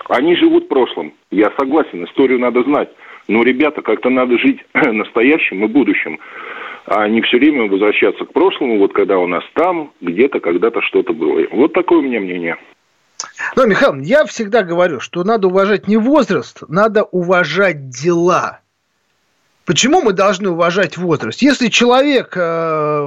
они 0.08 0.36
живут 0.36 0.64
в 0.64 0.68
прошлом. 0.68 1.12
Я 1.30 1.52
согласен, 1.58 2.04
историю 2.04 2.38
надо 2.38 2.62
знать. 2.62 2.90
Но, 3.28 3.42
ребята, 3.42 3.82
как-то 3.82 4.10
надо 4.10 4.38
жить 4.38 4.60
настоящим 4.74 5.64
и 5.64 5.68
будущим 5.68 6.18
а 6.86 7.08
не 7.08 7.22
все 7.22 7.38
время 7.38 7.68
возвращаться 7.68 8.24
к 8.24 8.32
прошлому, 8.32 8.78
вот 8.78 8.92
когда 8.92 9.18
у 9.18 9.26
нас 9.26 9.44
там 9.54 9.92
где-то 10.00 10.40
когда-то 10.40 10.80
что-то 10.82 11.12
было. 11.12 11.46
Вот 11.52 11.72
такое 11.72 11.98
у 11.98 12.02
меня 12.02 12.20
мнение. 12.20 12.56
Ну, 13.56 13.66
Михаил, 13.66 13.94
я 14.00 14.24
всегда 14.24 14.62
говорю, 14.62 15.00
что 15.00 15.22
надо 15.22 15.48
уважать 15.48 15.86
не 15.86 15.96
возраст, 15.96 16.62
надо 16.68 17.04
уважать 17.04 17.88
дела. 17.88 18.60
Почему 19.64 20.02
мы 20.02 20.12
должны 20.12 20.50
уважать 20.50 20.96
возраст? 20.96 21.40
Если 21.40 21.68
человек 21.68 22.36
э, 22.36 22.40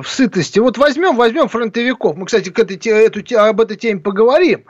в 0.01 0.05
сытости, 0.07 0.59
вот 0.59 0.77
возьмем, 0.77 1.17
возьмем 1.17 1.49
фронтовиков, 1.49 2.15
мы, 2.15 2.25
кстати, 2.25 2.49
к 2.49 2.57
этой, 2.57 2.77
эту, 2.77 3.21
об 3.37 3.59
этой 3.59 3.75
теме 3.75 3.99
поговорим, 3.99 4.63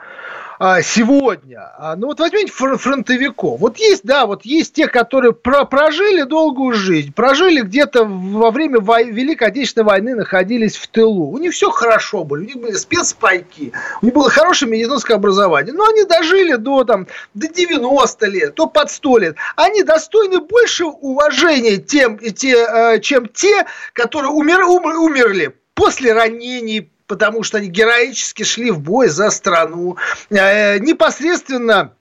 а, 0.58 0.82
сегодня. 0.82 1.72
А, 1.78 1.96
ну 1.96 2.08
вот 2.08 2.20
возьмите 2.20 2.50
фронтовиков. 2.52 3.60
Вот 3.60 3.78
есть, 3.78 4.04
да, 4.04 4.26
вот 4.26 4.44
есть 4.44 4.74
те, 4.74 4.88
которые 4.88 5.32
про 5.32 5.64
прожили 5.64 6.22
долгую 6.22 6.74
жизнь, 6.74 7.12
прожили 7.12 7.60
где-то 7.60 8.04
во 8.04 8.50
время 8.50 8.80
вой- 8.80 9.10
Великой 9.10 9.48
Отечественной 9.48 9.86
войны, 9.86 10.14
находились 10.14 10.76
в 10.76 10.86
тылу. 10.88 11.30
У 11.30 11.38
них 11.38 11.52
все 11.52 11.70
хорошо 11.70 12.24
было, 12.24 12.38
у 12.38 12.42
них 12.42 12.56
были 12.56 12.72
спецпайки, 12.72 13.72
у 14.02 14.06
них 14.06 14.14
было 14.14 14.30
хорошее 14.30 14.70
медицинское 14.70 15.14
образование. 15.14 15.74
Но 15.74 15.86
они 15.86 16.04
дожили 16.04 16.54
до, 16.54 16.84
там, 16.84 17.06
до 17.34 17.48
90 17.48 18.26
лет, 18.26 18.54
то 18.54 18.66
под 18.66 18.90
100 18.90 19.18
лет. 19.18 19.36
Они 19.56 19.82
достойны 19.82 20.40
больше 20.40 20.86
уважения 20.86 21.76
тем, 21.76 22.18
те, 22.18 22.56
э, 22.56 23.00
чем 23.00 23.28
те, 23.28 23.66
которые 23.92 24.30
умер, 24.30 24.62
умер, 24.64 24.96
умерли 24.96 25.54
после 25.74 26.12
ранений, 26.14 26.90
потому 27.06 27.42
что 27.42 27.58
они 27.58 27.68
героически 27.68 28.42
шли 28.42 28.70
в 28.70 28.80
бой 28.80 29.08
за 29.08 29.30
страну, 29.30 29.96
э, 30.30 30.78
непосредственно 30.78 31.92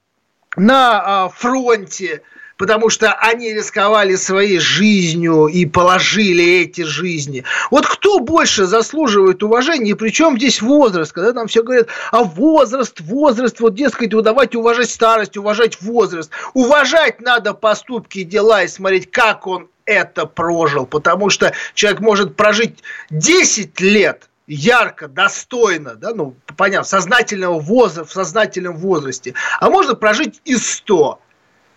на 0.57 1.25
а, 1.25 1.29
фронте, 1.29 2.21
потому 2.57 2.89
что 2.89 3.13
они 3.13 3.53
рисковали 3.53 4.15
своей 4.15 4.59
жизнью 4.59 5.47
и 5.47 5.65
положили 5.65 6.61
эти 6.61 6.81
жизни. 6.81 7.43
Вот 7.71 7.85
кто 7.85 8.19
больше 8.19 8.65
заслуживает 8.65 9.43
уважения, 9.43 9.91
и 9.91 9.95
причем 9.95 10.37
здесь 10.37 10.61
возраст, 10.61 11.11
когда 11.11 11.33
нам 11.33 11.47
все 11.47 11.63
говорят, 11.63 11.87
а 12.11 12.23
возраст, 12.23 13.01
возраст, 13.01 13.59
вот, 13.59 13.75
дескать, 13.75 14.13
вот 14.13 14.23
давайте 14.23 14.57
уважать 14.57 14.89
старость, 14.89 15.37
уважать 15.37 15.81
возраст. 15.81 16.31
Уважать 16.53 17.21
надо 17.21 17.53
поступки 17.53 18.19
и 18.19 18.23
дела 18.23 18.63
и 18.63 18.67
смотреть, 18.67 19.11
как 19.11 19.47
он 19.47 19.67
это 19.85 20.25
прожил, 20.25 20.85
потому 20.85 21.29
что 21.29 21.53
человек 21.73 21.99
может 21.99 22.35
прожить 22.35 22.79
10 23.11 23.79
лет 23.81 24.29
ярко, 24.47 25.07
достойно, 25.07 25.95
да, 25.95 26.13
ну, 26.13 26.35
понятно, 26.57 26.85
сознательного 26.85 27.59
возраста, 27.59 28.05
в 28.05 28.11
сознательном 28.11 28.77
возрасте, 28.77 29.33
а 29.59 29.69
можно 29.69 29.95
прожить 29.95 30.41
и 30.45 30.55
100. 30.55 31.19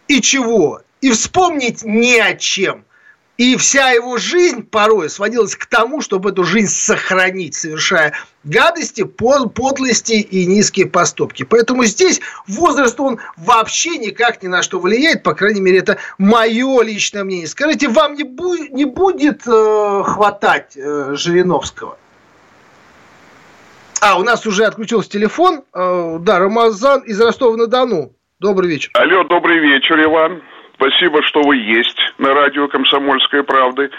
И 0.08 0.20
чего? 0.20 0.82
И 1.00 1.10
вспомнить 1.10 1.84
ни 1.84 2.18
о 2.18 2.34
чем. 2.34 2.84
И 3.36 3.54
вся 3.54 3.90
его 3.90 4.16
жизнь 4.16 4.64
порой 4.64 5.08
сводилась 5.08 5.54
к 5.54 5.66
тому, 5.66 6.00
чтобы 6.00 6.30
эту 6.30 6.42
жизнь 6.42 6.72
сохранить, 6.74 7.54
совершая 7.54 8.12
гадости, 8.42 9.04
подлости 9.04 10.14
и 10.14 10.44
низкие 10.44 10.86
поступки. 10.86 11.44
Поэтому 11.44 11.84
здесь 11.84 12.20
возраст, 12.48 12.98
он 12.98 13.20
вообще 13.36 13.96
никак 13.98 14.42
ни 14.42 14.48
на 14.48 14.62
что 14.64 14.80
влияет, 14.80 15.22
по 15.22 15.34
крайней 15.34 15.60
мере, 15.60 15.78
это 15.78 15.98
мое 16.18 16.82
личное 16.82 17.22
мнение. 17.22 17.46
Скажите, 17.46 17.88
вам 17.88 18.14
не, 18.14 18.24
бу- 18.24 18.70
не 18.70 18.86
будет 18.86 19.46
э, 19.46 20.02
хватать 20.04 20.76
э, 20.76 21.12
Жириновского? 21.14 21.96
А, 24.00 24.18
у 24.18 24.22
нас 24.22 24.46
уже 24.46 24.64
отключился 24.64 25.10
телефон. 25.10 25.62
Э, 25.74 26.18
да, 26.20 26.38
Рамазан 26.38 27.02
из 27.02 27.20
Ростова-на-Дону. 27.20 28.12
Добрый 28.40 28.70
вечер. 28.70 28.90
Алло, 28.94 29.24
добрый 29.24 29.58
вечер, 29.58 30.00
Иван. 30.00 30.42
Спасибо, 30.74 31.22
что 31.24 31.42
вы 31.42 31.56
есть 31.56 31.98
на 32.18 32.32
радио 32.32 32.68
«Комсомольской 32.68 33.42
правды». 33.42 33.90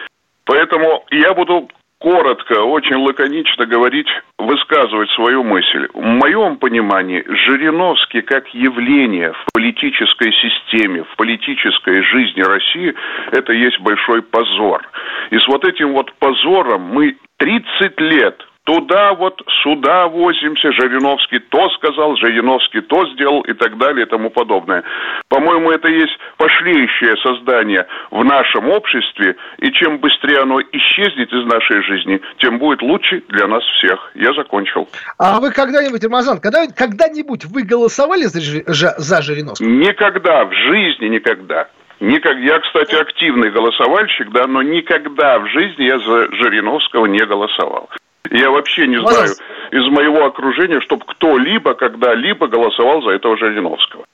Поэтому 0.46 1.04
я 1.12 1.34
буду 1.34 1.68
коротко, 2.00 2.62
очень 2.64 2.96
лаконично 2.96 3.66
говорить, 3.66 4.08
высказывать 4.38 5.10
свою 5.12 5.44
мысль. 5.44 5.90
В 5.94 6.02
моем 6.02 6.56
понимании 6.56 7.24
Жириновский 7.28 8.22
как 8.22 8.48
явление 8.54 9.34
в 9.34 9.52
политической 9.54 10.32
системе, 10.32 11.04
в 11.04 11.16
политической 11.18 12.02
жизни 12.04 12.42
России, 12.42 12.96
это 13.34 13.52
есть 13.52 13.80
большой 13.82 14.22
позор. 14.22 14.90
И 15.32 15.38
с 15.38 15.48
вот 15.48 15.66
этим 15.66 15.92
вот 15.92 16.14
позором 16.14 16.84
мы 16.84 17.18
30 17.38 18.00
лет 18.00 18.49
туда 18.70 19.16
вот, 19.16 19.42
сюда 19.64 20.08
возимся, 20.08 20.72
Жириновский 20.74 21.40
то 21.40 21.70
сказал, 21.72 22.16
Жириновский 22.18 22.82
то 22.82 23.04
сделал 23.14 23.42
и 23.42 23.54
так 23.54 23.80
далее 23.80 24.06
и 24.06 24.10
тому 24.10 24.30
подобное. 24.30 24.84
По-моему, 25.28 25.72
это 25.72 25.88
есть 25.88 26.16
пошлеющее 26.38 27.18
создание 27.18 27.88
в 28.12 28.24
нашем 28.24 28.70
обществе, 28.70 29.38
и 29.58 29.72
чем 29.72 29.98
быстрее 29.98 30.42
оно 30.42 30.62
исчезнет 30.62 31.34
из 31.34 31.46
нашей 31.52 31.82
жизни, 31.82 32.22
тем 32.38 32.60
будет 32.60 32.84
лучше 32.84 33.24
для 33.30 33.48
нас 33.48 33.64
всех. 33.78 34.12
Я 34.14 34.34
закончил. 34.34 34.88
А 35.18 35.40
вы 35.40 35.52
когда-нибудь, 35.52 36.04
Рамазан, 36.04 36.40
когда, 36.40 36.68
когда-нибудь 36.68 37.46
вы 37.46 37.64
голосовали 37.64 38.26
за, 38.26 38.94
за 39.00 39.22
Жириновского? 39.24 39.68
Никогда, 39.68 40.46
в 40.46 40.54
жизни 40.54 41.08
никогда. 41.08 41.70
Никак, 42.02 42.38
я, 42.38 42.60
кстати, 42.60 42.94
активный 42.94 43.50
голосовальщик, 43.50 44.32
да, 44.32 44.46
но 44.46 44.62
никогда 44.62 45.40
в 45.40 45.48
жизни 45.48 45.86
я 45.86 45.98
за 45.98 46.32
Жириновского 46.36 47.08
не 47.08 47.26
голосовал. 47.26 47.90
Я 48.32 48.52
вообще 48.52 48.88
не 48.88 49.00
знаю 49.02 49.30
из 49.72 49.86
моего 49.88 50.26
окружения, 50.26 50.82
чтобы 50.82 51.06
кто-либо 51.06 51.74
когда-либо 51.74 52.48
голосовал 52.48 53.02
за 53.02 53.12
этого 53.12 53.38
Жириновского. 53.38 54.06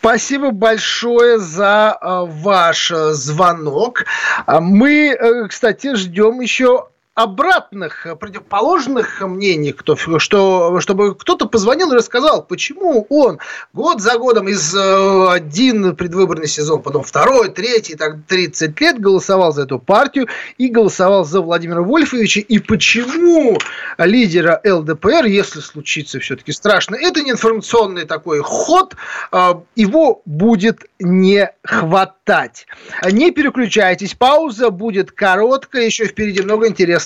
Спасибо 0.00 0.52
большое 0.52 1.38
за 1.38 1.98
э, 2.00 2.06
ваш 2.28 2.88
звонок. 2.88 4.04
А 4.46 4.60
мы, 4.60 5.08
э, 5.08 5.48
кстати, 5.48 5.96
ждем 5.96 6.40
еще 6.40 6.86
обратных, 7.16 8.06
противоположных 8.20 9.22
мнений, 9.22 9.72
кто, 9.72 9.96
что, 9.96 10.80
чтобы 10.80 11.14
кто-то 11.14 11.48
позвонил 11.48 11.90
и 11.92 11.96
рассказал, 11.96 12.42
почему 12.42 13.06
он 13.08 13.38
год 13.72 14.02
за 14.02 14.18
годом 14.18 14.48
из 14.48 14.74
э, 14.74 15.28
один 15.30 15.96
предвыборный 15.96 16.46
сезон, 16.46 16.82
потом 16.82 17.02
второй, 17.02 17.48
третий, 17.48 17.94
так 17.94 18.26
30 18.28 18.78
лет 18.82 19.00
голосовал 19.00 19.54
за 19.54 19.62
эту 19.62 19.78
партию 19.78 20.28
и 20.58 20.68
голосовал 20.68 21.24
за 21.24 21.40
Владимира 21.40 21.80
Вольфовича, 21.80 22.40
и 22.40 22.58
почему 22.58 23.56
лидера 23.96 24.60
ЛДПР, 24.62 25.24
если 25.24 25.60
случится 25.60 26.20
все-таки 26.20 26.52
страшно, 26.52 26.96
это 26.96 27.22
не 27.22 27.30
информационный 27.30 28.04
такой 28.04 28.40
ход, 28.40 28.94
э, 29.32 29.54
его 29.74 30.20
будет 30.26 30.84
не 30.98 31.50
хватать. 31.64 32.66
Не 33.10 33.30
переключайтесь, 33.30 34.12
пауза 34.12 34.68
будет 34.68 35.12
короткая, 35.12 35.86
еще 35.86 36.04
впереди 36.04 36.42
много 36.42 36.68
интересного 36.68 37.05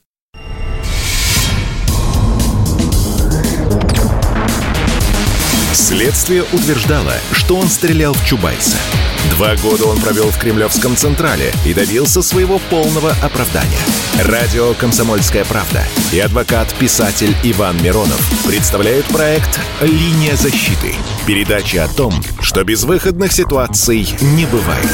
Следствие 5.91 6.43
утверждало, 6.53 7.11
что 7.33 7.57
он 7.57 7.67
стрелял 7.67 8.13
в 8.13 8.25
Чубайса. 8.25 8.77
Два 9.31 9.57
года 9.57 9.87
он 9.87 9.99
провел 9.99 10.29
в 10.29 10.39
Кремлевском 10.39 10.95
Централе 10.95 11.51
и 11.65 11.73
добился 11.73 12.21
своего 12.21 12.59
полного 12.69 13.11
оправдания. 13.21 13.77
Радио 14.23 14.73
«Комсомольская 14.75 15.43
правда» 15.43 15.83
и 16.13 16.19
адвокат-писатель 16.21 17.35
Иван 17.43 17.83
Миронов 17.83 18.21
представляют 18.47 19.05
проект 19.07 19.59
«Линия 19.81 20.37
защиты». 20.37 20.95
Передача 21.27 21.83
о 21.83 21.89
том, 21.89 22.13
что 22.39 22.63
безвыходных 22.63 23.33
ситуаций 23.33 24.07
не 24.21 24.45
бывает. 24.45 24.87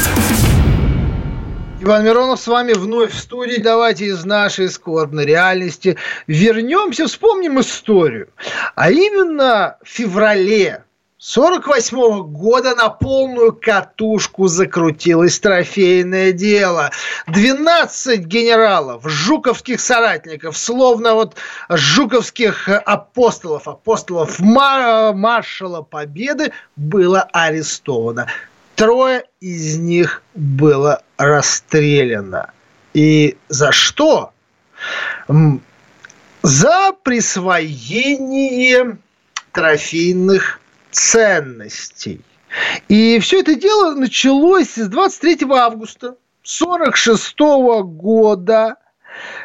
Иван 1.80 2.04
Миронов 2.04 2.40
с 2.40 2.48
вами 2.48 2.72
вновь 2.72 3.12
в 3.12 3.18
студии. 3.20 3.60
Давайте 3.60 4.06
из 4.06 4.24
нашей 4.24 4.68
скорбной 4.68 5.26
реальности 5.26 5.96
вернемся, 6.26 7.06
вспомним 7.06 7.60
историю. 7.60 8.30
А 8.74 8.90
именно 8.90 9.76
в 9.84 9.88
феврале 9.88 10.82
48 11.20 12.22
года 12.28 12.76
на 12.76 12.90
полную 12.90 13.52
катушку 13.52 14.46
закрутилось 14.46 15.40
трофейное 15.40 16.30
дело. 16.30 16.92
12 17.26 18.20
генералов, 18.20 19.02
жуковских 19.04 19.80
соратников, 19.80 20.56
словно 20.56 21.14
вот 21.14 21.34
жуковских 21.68 22.68
апостолов, 22.68 23.66
апостолов 23.66 24.38
маршала 24.38 25.82
Победы 25.82 26.52
было 26.76 27.22
арестовано. 27.32 28.28
Трое 28.76 29.24
из 29.40 29.76
них 29.76 30.22
было 30.36 31.02
расстреляно. 31.16 32.52
И 32.94 33.36
за 33.48 33.72
что? 33.72 34.30
За 36.42 36.92
присвоение 37.02 38.98
трофейных 39.50 40.60
ценностей. 40.90 42.20
И 42.88 43.18
все 43.20 43.40
это 43.40 43.54
дело 43.54 43.94
началось 43.94 44.70
с 44.74 44.88
23 44.88 45.46
августа 45.50 46.16
1946 46.42 47.38
года, 47.84 48.76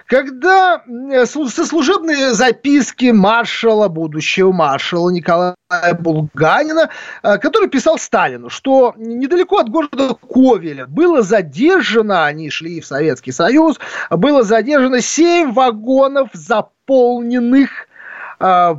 когда 0.07 0.83
со 1.25 1.65
служебные 1.65 2.33
записки 2.33 3.11
маршала, 3.11 3.87
будущего 3.87 4.51
маршала 4.51 5.09
Николая 5.09 5.55
Булганина, 5.99 6.89
э, 7.23 7.37
который 7.39 7.69
писал 7.69 7.97
Сталину, 7.97 8.49
что 8.49 8.93
недалеко 8.97 9.57
от 9.57 9.69
города 9.69 10.15
Ковеля 10.15 10.85
было 10.87 11.21
задержано, 11.21 12.25
они 12.25 12.49
шли 12.49 12.79
в 12.79 12.85
Советский 12.85 13.31
Союз, 13.31 13.79
было 14.09 14.43
задержано 14.43 15.01
7 15.01 15.51
вагонов, 15.51 16.29
заполненных 16.33 17.69
э, 17.71 17.92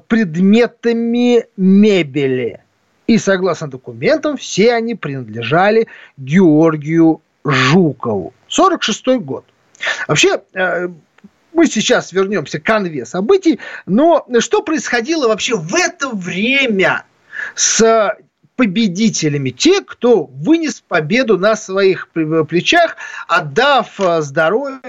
предметами 0.09 1.47
мебели. 1.57 2.61
И 3.07 3.19
согласно 3.19 3.69
документам, 3.69 4.37
все 4.37 4.75
они 4.75 4.95
принадлежали 4.95 5.89
Георгию 6.17 7.21
Жукову. 7.45 8.33
46 8.49 9.07
год. 9.19 9.45
Вообще, 10.09 10.41
э, 10.55 10.89
мы 11.53 11.67
сейчас 11.67 12.13
вернемся 12.13 12.59
к 12.59 12.65
конве 12.65 13.05
событий, 13.05 13.59
но 13.87 14.27
что 14.41 14.63
происходило 14.63 15.29
вообще 15.29 15.57
в 15.57 15.75
это 15.75 16.09
время 16.09 17.05
с 17.55 18.17
победителями, 18.57 19.51
те, 19.51 19.81
кто 19.81 20.25
вынес 20.25 20.83
победу 20.87 21.39
на 21.39 21.57
своих 21.57 22.09
плечах, 22.09 22.97
отдав 23.29 23.99
э, 24.01 24.21
здоровье 24.23 24.81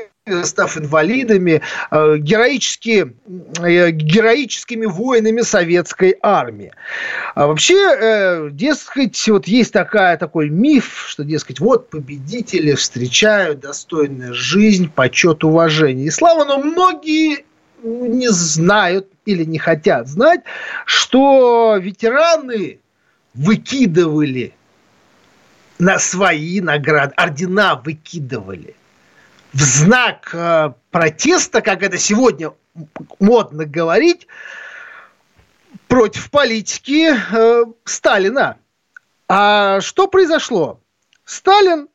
став 0.43 0.77
инвалидами, 0.77 1.61
э, 1.91 2.17
героически, 2.17 3.13
э, 3.59 3.91
героическими 3.91 4.88
воинами 4.88 5.41
советской 5.41 6.17
армии. 6.21 6.71
А 7.35 7.45
вообще, 7.45 7.75
э, 7.75 8.49
дескать, 8.51 9.27
вот 9.27 9.47
есть 9.47 9.71
такая, 9.71 10.17
такой 10.17 10.49
миф, 10.49 11.05
что, 11.09 11.23
дескать, 11.23 11.59
вот 11.59 11.91
победители 11.91 12.73
встречают 12.73 13.59
достойную 13.59 14.33
жизнь, 14.33 14.89
почет, 14.89 15.43
уважение 15.43 16.07
и 16.07 16.11
слава, 16.11 16.43
но 16.43 16.57
многие 16.57 17.45
не 17.83 18.29
знают 18.29 19.07
или 19.25 19.43
не 19.43 19.59
хотят 19.59 20.07
знать, 20.07 20.41
что 20.85 21.77
ветераны 21.79 22.79
выкидывали 23.35 24.53
на 25.77 25.99
свои 25.99 26.61
награды, 26.61 27.13
ордена 27.15 27.75
выкидывали– 27.75 28.75
в 29.55 29.61
знак 29.61 30.31
э, 30.33 30.73
протеста, 30.91 31.61
как 31.61 31.81
это 31.81 31.97
сегодня 31.97 32.51
модно 33.21 33.65
говорить, 33.65 34.27
против 35.87 36.29
политики 36.29 37.13
э, 37.15 37.63
Сталина. 37.85 38.57
А 39.29 39.79
что 39.79 40.07
произошло? 40.07 40.81
Сталин 41.23 41.87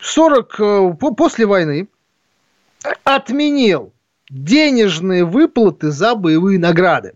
40, 0.00 0.60
э, 0.60 0.92
после 1.16 1.46
войны 1.46 1.88
отменил 3.04 3.94
денежные 4.30 5.24
выплаты 5.24 5.90
за 5.90 6.14
боевые 6.14 6.58
награды. 6.58 7.14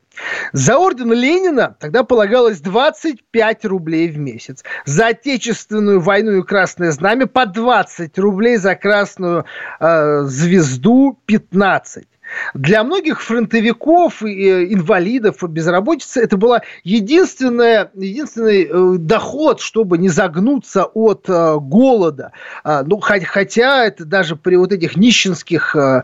За 0.52 0.78
орден 0.78 1.12
Ленина 1.12 1.76
тогда 1.78 2.04
полагалось 2.04 2.60
25 2.60 3.64
рублей 3.64 4.08
в 4.08 4.18
месяц. 4.18 4.62
За 4.84 5.08
Отечественную 5.08 6.00
войну 6.00 6.38
и 6.38 6.42
Красное 6.42 6.90
Знамя 6.90 7.26
по 7.26 7.46
20 7.46 8.18
рублей, 8.18 8.56
за 8.56 8.74
Красную 8.74 9.44
э, 9.80 10.22
Звезду 10.24 11.18
15. 11.26 12.06
Для 12.54 12.84
многих 12.84 13.22
фронтовиков, 13.22 14.22
и 14.22 14.72
инвалидов, 14.72 15.36
безработицы 15.42 16.22
это 16.22 16.36
была 16.36 16.62
единственная, 16.82 17.90
единственный 17.94 18.64
э, 18.64 18.98
доход, 18.98 19.60
чтобы 19.60 19.98
не 19.98 20.08
загнуться 20.08 20.84
от 20.84 21.28
э, 21.28 21.56
голода. 21.58 22.32
А, 22.62 22.82
ну, 22.84 23.00
хотя 23.00 23.84
это 23.84 24.04
даже 24.04 24.36
при 24.36 24.56
вот 24.56 24.72
этих 24.72 24.96
нищенских 24.96 25.76
э, 25.76 26.02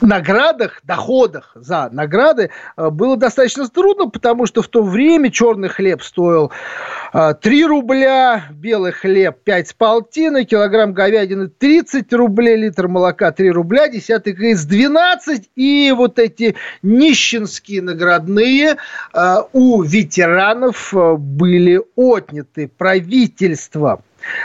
наградах, 0.00 0.80
доходах 0.84 1.52
за 1.54 1.88
награды 1.90 2.50
э, 2.76 2.90
было 2.90 3.16
достаточно 3.16 3.68
трудно, 3.68 4.08
потому 4.08 4.46
что 4.46 4.62
в 4.62 4.68
то 4.68 4.82
время 4.82 5.30
черный 5.30 5.68
хлеб 5.68 6.02
стоил 6.02 6.52
3 7.12 7.62
э, 7.62 7.66
рубля, 7.66 8.44
белый 8.50 8.92
хлеб 8.92 9.38
5 9.44 9.68
с 9.68 9.72
полтиной, 9.72 10.44
килограмм 10.44 10.92
говядины 10.92 11.48
30 11.48 12.12
рублей, 12.12 12.56
литр 12.56 12.88
молока 12.88 13.32
3 13.32 13.50
рубля, 13.50 13.88
десятый 13.88 14.34
КС 14.34 14.64
12, 14.64 15.50
и 15.56 15.92
вот 15.96 16.18
эти 16.18 16.56
нищенские 16.82 17.82
наградные 17.82 18.76
э, 19.14 19.36
у 19.52 19.82
ветеранов 19.82 20.92
были 20.92 21.82
отняты 21.96 22.68
правительством. 22.68 24.02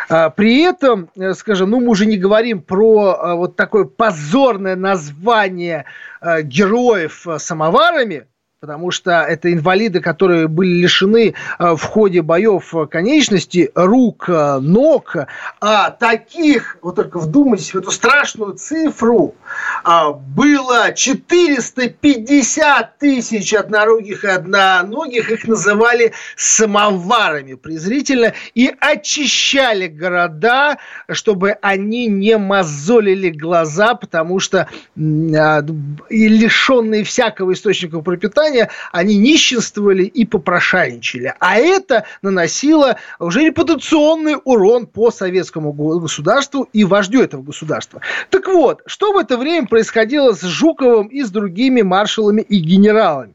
А, 0.10 0.30
при 0.30 0.62
этом, 0.64 1.10
э, 1.16 1.34
скажем, 1.34 1.70
ну 1.70 1.80
мы 1.80 1.88
уже 1.88 2.06
не 2.06 2.18
говорим 2.18 2.62
про 2.62 3.18
а, 3.20 3.36
вот 3.36 3.56
такое 3.56 3.86
позорное 3.86 4.76
название 4.76 5.86
а, 6.20 6.42
героев 6.42 7.26
самоварами, 7.38 8.28
потому 8.62 8.92
что 8.92 9.24
это 9.24 9.52
инвалиды, 9.52 10.00
которые 10.02 10.48
были 10.48 10.84
лишены 10.84 11.34
э, 11.58 11.76
в 11.76 11.82
ходе 11.82 12.22
боев 12.22 12.76
конечности, 12.92 13.72
рук, 13.74 14.30
э, 14.30 14.60
ног, 14.60 15.16
а 15.60 15.90
таких, 15.90 16.78
вот 16.84 16.96
только 16.96 17.18
вдумайтесь 17.18 17.74
в 17.74 17.80
эту 17.80 17.90
страшную 17.90 18.54
цифру, 18.54 19.34
а, 19.84 20.12
было 20.12 20.94
450 20.94 23.00
тысяч 23.00 23.52
однорогих 23.56 24.26
и 24.26 24.28
одноногих, 24.28 25.32
их 25.32 25.48
называли 25.48 26.14
самоварами 26.36 27.56
презрительно, 27.56 28.34
и 28.54 28.72
очищали 28.80 29.88
города, 29.88 30.78
чтобы 31.10 31.58
они 31.64 32.06
не 32.06 32.38
мозолили 32.38 33.32
глаза, 33.32 33.96
потому 33.96 34.40
что 34.40 34.68
а, 34.96 35.66
и 36.10 36.28
лишенные 36.28 37.04
всякого 37.04 37.54
источника 37.54 38.02
пропитания, 38.02 38.51
образования, 38.52 38.70
они 38.92 39.18
нищенствовали 39.18 40.04
и 40.04 40.26
попрошайничали. 40.26 41.34
А 41.40 41.58
это 41.58 42.06
наносило 42.22 42.98
уже 43.20 43.42
репутационный 43.42 44.38
урон 44.44 44.88
по 44.88 45.12
советскому 45.12 45.72
государству 45.74 46.68
и 46.74 46.84
вождю 46.84 47.22
этого 47.22 47.42
государства. 47.42 48.02
Так 48.30 48.48
вот, 48.48 48.82
что 48.86 49.14
в 49.14 49.18
это 49.18 49.38
время 49.38 49.68
происходило 49.68 50.34
с 50.34 50.42
Жуковым 50.42 51.08
и 51.08 51.24
с 51.24 51.30
другими 51.30 51.82
маршалами 51.82 52.42
и 52.42 52.60
генералами? 52.60 53.34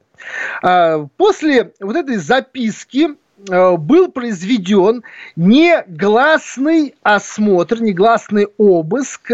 А, 0.62 1.06
после 1.16 1.72
вот 1.80 1.96
этой 1.96 2.16
записки 2.16 3.10
а, 3.48 3.76
был 3.76 4.10
произведен 4.10 5.02
негласный 5.36 6.94
осмотр, 7.02 7.80
негласный 7.80 8.48
обыск 8.56 9.32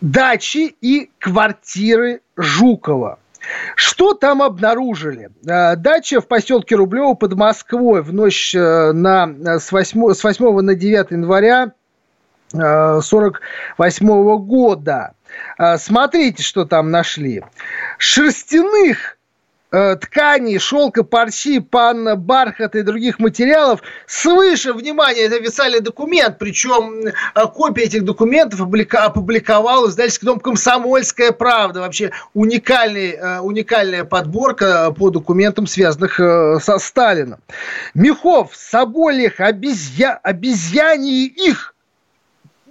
дачи 0.00 0.74
и 0.82 1.10
квартиры 1.18 2.20
Жукова. 2.36 3.18
Что 3.76 4.14
там 4.14 4.42
обнаружили? 4.42 5.30
Э, 5.46 5.76
дача 5.76 6.20
в 6.20 6.28
поселке 6.28 6.76
Рублево 6.76 7.14
под 7.14 7.34
Москвой 7.34 8.02
в 8.02 8.12
ночь 8.12 8.54
э, 8.54 8.92
на, 8.92 9.28
э, 9.28 9.58
с, 9.58 9.72
8, 9.72 10.12
с 10.14 10.22
8 10.22 10.60
на 10.60 10.74
9 10.74 11.10
января 11.10 11.72
1948 12.52 14.36
года. 14.46 15.14
Смотрите, 15.78 16.42
что 16.44 16.64
там 16.64 16.90
нашли. 16.90 17.42
Шерстяных 17.98 19.13
Э, 19.74 19.96
ткани, 19.96 20.58
шелка, 20.58 21.02
парчи, 21.02 21.58
панна, 21.58 22.14
бархат 22.14 22.76
и 22.76 22.82
других 22.82 23.18
материалов 23.18 23.82
свыше, 24.06 24.72
внимание, 24.72 25.24
это 25.24 25.34
официальный 25.34 25.80
документ, 25.80 26.38
причем 26.38 27.08
э, 27.08 27.12
копия 27.52 27.82
этих 27.82 28.04
документов 28.04 28.60
опубликовал 28.60 29.88
издательский 29.88 30.26
дом 30.26 30.38
«Комсомольская 30.38 31.32
правда». 31.32 31.80
Вообще 31.80 32.12
уникальный, 32.34 33.14
э, 33.14 33.40
уникальная 33.40 34.04
подборка 34.04 34.92
по 34.92 35.10
документам, 35.10 35.66
связанных 35.66 36.14
со 36.62 36.78
Сталином. 36.78 37.40
Мехов, 37.94 38.50
Соболих, 38.54 39.40
обезья, 39.40 40.20
обезьяний 40.22 41.26
их 41.26 41.73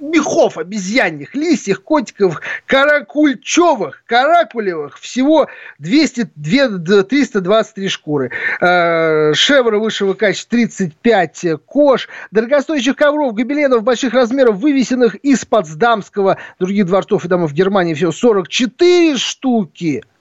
мехов 0.04 0.58
обезьяньих, 0.58 1.34
лисьих, 1.36 1.84
котиков, 1.84 2.42
каракульчевых, 2.66 4.04
каракулевых, 4.06 5.00
всего 5.00 5.48
200, 5.80 6.30
323 6.36 7.88
шкуры. 7.90 8.32
Э, 8.60 9.34
шевра 9.34 9.80
высшего 9.80 10.14
качества 10.14 10.58
35 10.58 11.46
кож, 11.66 12.10
дорогостоящих 12.32 12.96
ковров, 12.96 13.34
гобеленов 13.34 13.84
больших 13.84 14.14
размеров, 14.14 14.58
вывесенных 14.58 15.16
из 15.16 15.46
Потсдамского, 15.46 16.38
других 16.60 16.86
дворцов 16.86 17.26
и 17.26 17.28
домов 17.28 17.54
Германии, 17.54 17.94
всего 17.94 18.12
44 18.12 19.18
штуки– 19.18 20.04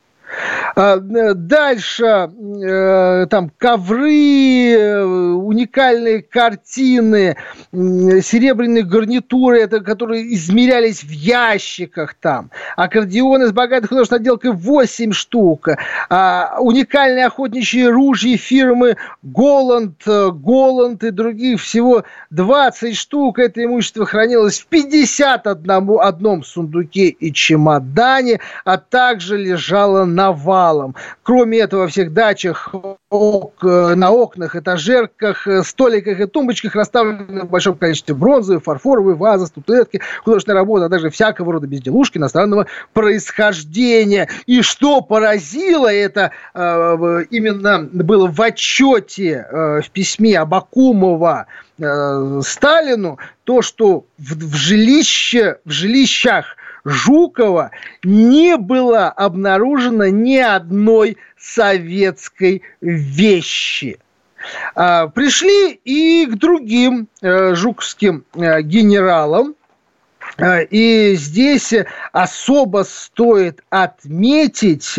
дальше 0.74 2.04
э, 2.04 3.26
там 3.28 3.50
ковры, 3.58 4.72
э, 4.72 5.02
уникальные 5.02 6.22
картины, 6.22 7.36
серебряные 7.72 8.84
гарнитуры, 8.84 9.60
это, 9.60 9.80
которые 9.80 10.34
измерялись 10.34 11.02
в 11.02 11.10
ящиках 11.10 12.14
там. 12.14 12.50
Аккордеоны 12.76 13.48
с 13.48 13.52
богатой 13.52 13.88
художественной 13.88 14.20
отделкой 14.20 14.52
8 14.52 15.12
штук. 15.12 15.68
А, 16.08 16.56
уникальные 16.58 17.26
охотничьи 17.26 17.84
ружья 17.84 18.36
фирмы 18.36 18.96
Голланд, 19.22 20.02
Голланд 20.06 21.04
и 21.04 21.10
других 21.10 21.60
всего 21.60 22.04
20 22.30 22.96
штук. 22.96 23.38
Это 23.38 23.62
имущество 23.64 24.06
хранилось 24.06 24.60
в 24.60 24.66
51 24.66 25.98
одном 26.00 26.44
сундуке 26.44 27.08
и 27.08 27.32
чемодане, 27.32 28.40
а 28.64 28.78
также 28.78 29.36
лежало 29.36 30.04
на 30.04 30.32
навалом. 30.62 30.94
Кроме 31.22 31.58
этого, 31.58 31.82
во 31.82 31.88
всех 31.88 32.12
дачах, 32.12 32.74
ок, 33.10 33.62
на 33.62 34.10
окнах, 34.10 34.56
этажерках, 34.56 35.46
столиках 35.64 36.20
и 36.20 36.26
тумбочках 36.26 36.74
расставлены 36.74 37.42
в 37.42 37.50
большом 37.50 37.76
количестве 37.76 38.14
бронзовые, 38.14 38.60
фарфоровые 38.60 39.16
вазы, 39.16 39.46
статуэтки, 39.46 40.00
художественная 40.24 40.60
работа, 40.60 40.86
а 40.86 40.88
также 40.88 41.10
всякого 41.10 41.52
рода 41.52 41.66
безделушки 41.66 42.18
иностранного 42.18 42.66
происхождения. 42.92 44.28
И 44.46 44.62
что 44.62 45.00
поразило, 45.00 45.92
это 45.92 46.32
э, 46.54 47.24
именно 47.30 47.88
было 47.92 48.28
в 48.28 48.40
отчете 48.40 49.46
э, 49.48 49.80
в 49.82 49.90
письме 49.90 50.38
Абакумова 50.38 51.46
э, 51.78 52.40
Сталину, 52.44 53.18
то, 53.44 53.62
что 53.62 54.04
в, 54.18 54.34
в, 54.34 54.54
жилище, 54.54 55.58
в 55.64 55.70
жилищах 55.70 56.56
Жукова 56.84 57.70
не 58.02 58.56
было 58.56 59.08
обнаружено 59.08 60.08
ни 60.08 60.36
одной 60.36 61.16
советской 61.38 62.62
вещи. 62.80 63.98
А, 64.74 65.06
пришли 65.08 65.80
и 65.84 66.26
к 66.26 66.34
другим 66.34 67.08
э, 67.20 67.54
жуковским 67.54 68.24
э, 68.34 68.62
генералам, 68.62 69.54
э, 70.36 70.64
и 70.64 71.14
здесь 71.14 71.72
особо 72.12 72.84
стоит 72.84 73.62
отметить 73.70 74.98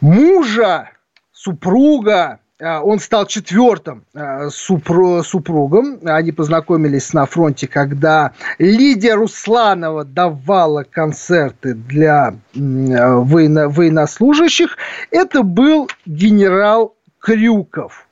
мужа, 0.00 0.90
супруга 1.32 2.40
он 2.60 3.00
стал 3.00 3.26
четвертым 3.26 4.04
а, 4.14 4.50
супругом. 4.50 5.98
Они 6.04 6.32
познакомились 6.32 7.12
на 7.12 7.26
фронте, 7.26 7.66
когда 7.66 8.32
Лидия 8.58 9.14
Русланова 9.14 10.04
давала 10.04 10.84
концерты 10.84 11.74
для 11.74 12.34
военно 12.54 13.68
военнослужащих. 13.68 14.76
Это 15.10 15.42
был 15.42 15.88
генерал 16.06 16.94
Крюков. 17.18 18.06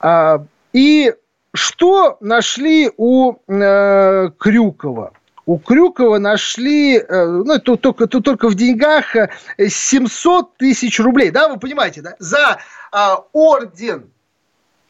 А, 0.00 0.44
и 0.72 1.14
что 1.54 2.16
нашли 2.20 2.90
у 2.96 3.34
э, 3.46 4.30
Крюкова? 4.38 5.12
У 5.46 5.58
Крюкова 5.58 6.18
нашли, 6.18 6.96
э, 6.96 7.26
ну, 7.26 7.58
тут 7.58 7.82
только, 7.82 8.06
тут 8.06 8.24
только 8.24 8.48
в 8.48 8.54
деньгах 8.54 9.14
700 9.58 10.46
э, 10.46 10.48
тысяч 10.58 10.98
рублей. 11.00 11.30
Да, 11.30 11.48
вы 11.48 11.58
понимаете, 11.58 12.00
да? 12.00 12.14
За 12.18 12.58
э, 12.92 12.98
орден, 13.32 14.10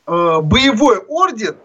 э, 0.07 0.41
боевой 0.41 0.99
орден 0.99 1.57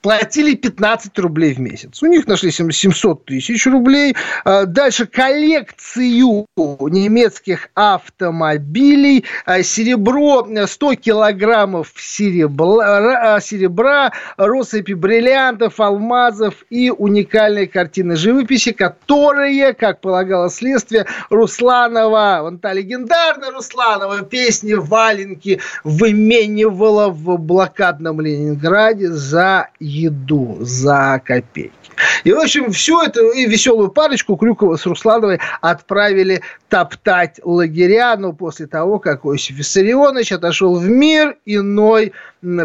платили 0.00 0.54
15 0.54 1.18
рублей 1.18 1.54
в 1.54 1.58
месяц. 1.58 2.02
У 2.02 2.06
них 2.06 2.26
нашли 2.26 2.50
700 2.50 3.24
тысяч 3.24 3.66
рублей. 3.66 4.14
А, 4.44 4.64
дальше 4.64 5.06
коллекцию 5.06 6.46
немецких 6.56 7.70
автомобилей. 7.74 9.24
А, 9.44 9.62
серебро, 9.62 10.46
100 10.66 10.94
килограммов 10.96 11.92
серебра, 11.96 13.36
а, 13.36 13.40
серебра 13.40 14.12
россыпи 14.36 14.92
бриллиантов, 14.92 15.80
алмазов 15.80 16.64
и 16.70 16.90
уникальные 16.90 17.66
картины 17.66 18.16
живописи, 18.16 18.72
которые, 18.72 19.74
как 19.74 20.00
полагало 20.00 20.50
следствие, 20.50 21.06
Русланова, 21.30 22.40
вон 22.42 22.58
та 22.58 22.72
легендарная 22.72 23.50
Русланова, 23.50 24.22
песни 24.22 24.74
«Валенки» 24.74 25.60
выменивала 25.84 27.08
в 27.08 27.38
блокадном 27.38 28.20
Ленинграде 28.20 29.10
за 29.10 29.68
еду 29.88 30.58
за 30.60 31.20
копейки. 31.24 31.72
И, 32.24 32.32
в 32.32 32.38
общем, 32.38 32.70
всю 32.70 33.00
эту 33.00 33.30
и 33.30 33.46
веселую 33.46 33.90
парочку 33.90 34.36
Крюкова 34.36 34.76
с 34.76 34.86
Руслановой 34.86 35.40
отправили 35.60 36.42
топтать 36.68 37.40
лагеря, 37.42 38.16
но 38.16 38.32
после 38.32 38.66
того, 38.66 38.98
как 38.98 39.24
Осип 39.24 39.56
Виссарионович 39.56 40.32
отошел 40.32 40.76
в 40.76 40.88
мир 40.88 41.36
иной, 41.44 42.12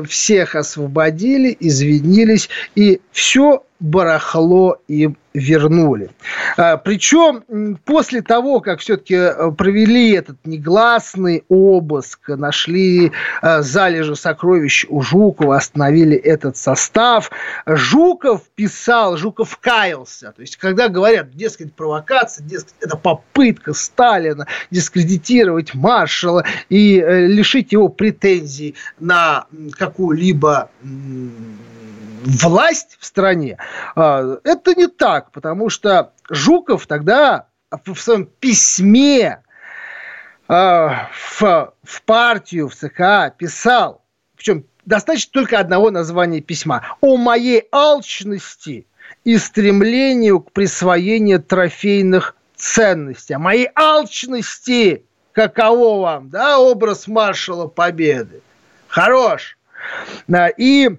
всех 0.07 0.55
освободили, 0.55 1.55
извинились, 1.59 2.49
и 2.75 3.01
все 3.11 3.63
барахло 3.79 4.77
им 4.87 5.17
вернули. 5.33 6.09
А, 6.57 6.77
Причем 6.77 7.77
после 7.85 8.21
того, 8.21 8.61
как 8.61 8.79
все-таки 8.79 9.15
э, 9.15 9.51
провели 9.51 10.11
этот 10.11 10.37
негласный 10.45 11.43
обыск, 11.49 12.29
нашли 12.29 13.11
э, 13.41 13.61
залежи 13.61 14.15
сокровищ 14.15 14.85
у 14.89 15.01
Жукова, 15.01 15.57
остановили 15.57 16.15
этот 16.15 16.55
состав, 16.55 17.31
Жуков 17.65 18.43
писал, 18.55 19.17
Жуков 19.17 19.57
каялся. 19.57 20.33
То 20.35 20.41
есть, 20.41 20.57
когда 20.57 20.87
говорят, 20.87 21.31
дескать, 21.31 21.73
провокация, 21.73 22.45
дескать, 22.45 22.75
это 22.79 22.95
попытка 22.95 23.73
Сталина 23.73 24.45
дискредитировать 24.69 25.73
маршала 25.73 26.45
и 26.69 26.99
э, 26.99 27.25
лишить 27.25 27.71
его 27.71 27.89
претензий 27.89 28.75
на 28.99 29.47
какую-либо 29.71 30.69
власть 32.25 32.97
в 32.99 33.05
стране. 33.05 33.57
А, 33.95 34.39
это 34.43 34.73
не 34.75 34.87
так, 34.87 35.31
потому 35.31 35.69
что 35.69 36.13
Жуков 36.29 36.87
тогда 36.87 37.47
в 37.85 37.95
своем 37.95 38.25
письме 38.25 39.41
а, 40.47 41.09
в, 41.11 41.73
в 41.83 42.01
партию, 42.03 42.69
в 42.69 42.75
ЦК 42.75 43.35
писал, 43.37 44.03
причем 44.35 44.65
достаточно 44.85 45.31
только 45.31 45.59
одного 45.59 45.91
названия 45.91 46.41
письма, 46.41 46.97
о 47.01 47.17
моей 47.17 47.67
алчности 47.71 48.87
и 49.23 49.37
стремлению 49.37 50.41
к 50.41 50.51
присвоению 50.51 51.41
трофейных 51.41 52.35
ценностей, 52.55 53.33
о 53.33 53.39
моей 53.39 53.69
алчности, 53.75 55.05
каково 55.31 56.01
вам, 56.01 56.29
да, 56.29 56.59
образ 56.59 57.07
маршала 57.07 57.67
Победы. 57.67 58.41
Хорош. 58.93 59.57
И 60.57 60.89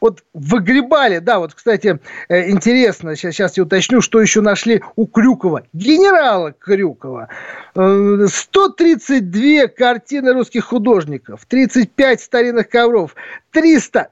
вот 0.00 0.22
выгребали, 0.32 1.18
да, 1.18 1.38
вот, 1.38 1.54
кстати, 1.54 1.98
э, 2.28 2.50
интересно, 2.50 3.14
сейчас, 3.14 3.34
сейчас 3.34 3.56
я 3.56 3.62
уточню, 3.62 4.00
что 4.00 4.20
еще 4.20 4.40
нашли 4.40 4.82
у 4.96 5.06
Крюкова, 5.06 5.64
генерала 5.72 6.52
Крюкова. 6.52 7.28
132 7.74 9.40
э, 9.40 9.68
картины 9.68 10.32
русских 10.32 10.64
художников, 10.64 11.44
35 11.46 12.20
старинных 12.20 12.68
ковров, 12.70 13.14
300 13.50 14.08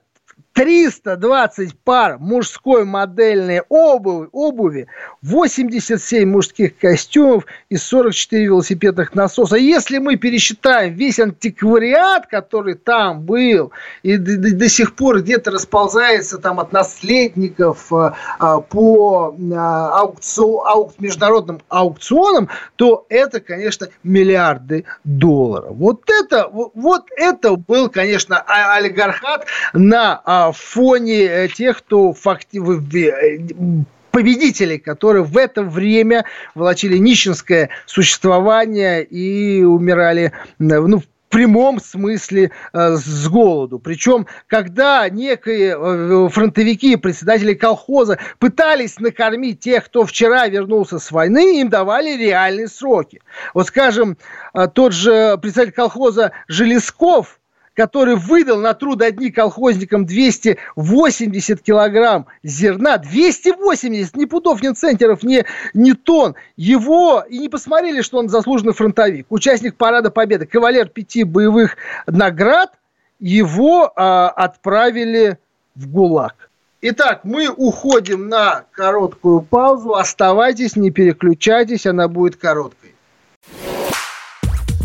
320 0.53 1.79
пар 1.79 2.19
мужской 2.19 2.85
модельной 2.85 3.63
обуви, 3.69 4.29
обуви 4.33 4.87
87 5.23 6.29
мужских 6.29 6.77
костюмов 6.79 7.47
и 7.71 7.77
44 7.77 8.45
велосипедных 8.45 9.15
насоса. 9.15 9.57
Если 9.57 9.99
мы 9.99 10.17
пересчитаем 10.17 10.95
весь 10.95 11.19
антиквариат, 11.19 12.27
который 12.27 12.75
там 12.75 13.23
был, 13.23 13.73
и 14.03 14.17
до, 14.17 14.37
до, 14.37 14.55
до 14.55 14.69
сих 14.69 14.95
пор 14.95 15.21
где-то 15.21 15.51
расползается 15.51 16.39
там 16.39 16.61
от 16.61 16.73
наследников 16.73 17.93
а, 17.93 18.61
по 18.61 19.35
а, 19.55 20.01
аукцион, 20.01 20.67
аук, 20.67 20.93
международным 20.99 21.63
аукционам, 21.69 22.49
то 22.77 23.07
это, 23.09 23.41
конечно, 23.41 23.89
миллиарды 24.03 24.85
долларов. 25.05 25.73
Вот 25.77 26.03
это, 26.11 26.49
вот 26.49 27.07
это 27.17 27.57
был, 27.57 27.89
конечно, 27.89 28.39
олигархат 28.47 29.47
на 29.73 30.21
а, 30.25 30.42
фоне 30.51 31.23
э, 31.23 31.49
тех, 31.49 31.79
кто 31.79 32.13
факти... 32.13 32.59
Э, 32.59 33.85
победителей, 34.13 34.79
которые 34.79 35.25
в 35.25 35.37
это 35.37 35.63
время 35.63 36.25
волочили 36.55 36.99
нищенское 36.99 37.71
существование 37.87 39.03
и 39.03 39.65
умирали 39.65 40.33
ну, 40.59 40.99
в 40.99 41.05
прямом 41.31 41.81
смысле 41.81 42.51
э, 42.75 42.97
с 42.97 43.27
голоду. 43.27 43.79
Причем, 43.79 44.27
когда 44.47 45.09
некие 45.09 45.75
э, 45.77 46.29
фронтовики, 46.29 46.97
председатели 46.97 47.55
колхоза 47.55 48.19
пытались 48.39 49.01
накормить 49.01 49.61
тех, 49.61 49.87
кто 49.87 50.05
вчера 50.05 50.47
вернулся 50.47 50.99
с 50.99 51.11
войны, 51.11 51.61
им 51.61 51.71
давали 51.71 52.15
реальные 52.19 52.69
сроки. 52.69 53.23
Вот, 53.55 53.69
скажем, 53.69 54.19
э, 54.53 54.69
тот 54.73 54.93
же 54.93 55.39
председатель 55.39 55.73
колхоза 55.73 56.33
Железков– 56.49 57.39
который 57.75 58.17
выдал 58.17 58.59
на 58.59 58.75
труд 58.75 59.03
одни 59.03 59.31
колхозникам 59.31 60.07
280 60.07 61.63
килограмм 61.63 62.27
зерна, 62.43 62.99
280, 62.99 64.17
ни 64.17 64.25
пудов, 64.25 64.63
ни 64.63 64.73
центнеров, 64.73 65.23
ни, 65.23 65.45
ни 65.75 65.93
тонн, 65.93 66.35
его 66.57 67.25
и 67.29 67.39
не 67.39 67.49
посмотрели, 67.49 68.03
что 68.03 68.19
он 68.19 68.29
заслуженный 68.29 68.75
фронтовик, 68.75 69.27
участник 69.31 69.77
Парада 69.77 70.11
Победы, 70.11 70.47
кавалер 70.47 70.89
пяти 70.89 71.25
боевых 71.25 71.77
наград, 72.07 72.73
его 73.19 73.93
а, 73.95 74.29
отправили 74.29 75.39
в 75.75 75.89
ГУЛАГ. 75.89 76.51
Итак, 76.85 77.21
мы 77.23 77.49
уходим 77.49 78.29
на 78.29 78.65
короткую 78.73 79.43
паузу. 79.43 79.95
Оставайтесь, 79.95 80.75
не 80.75 80.91
переключайтесь, 80.91 81.87
она 81.87 82.09
будет 82.09 82.35
короткой. 82.35 82.95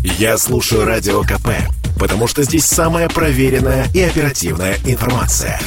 Я 0.04 0.38
слушаю 0.38 0.84
Радио 0.84 1.22
КП 1.22 1.48
потому 1.98 2.26
что 2.26 2.42
здесь 2.42 2.64
самая 2.64 3.08
проверенная 3.08 3.86
и 3.92 4.00
оперативная 4.00 4.76
информация. 4.84 5.60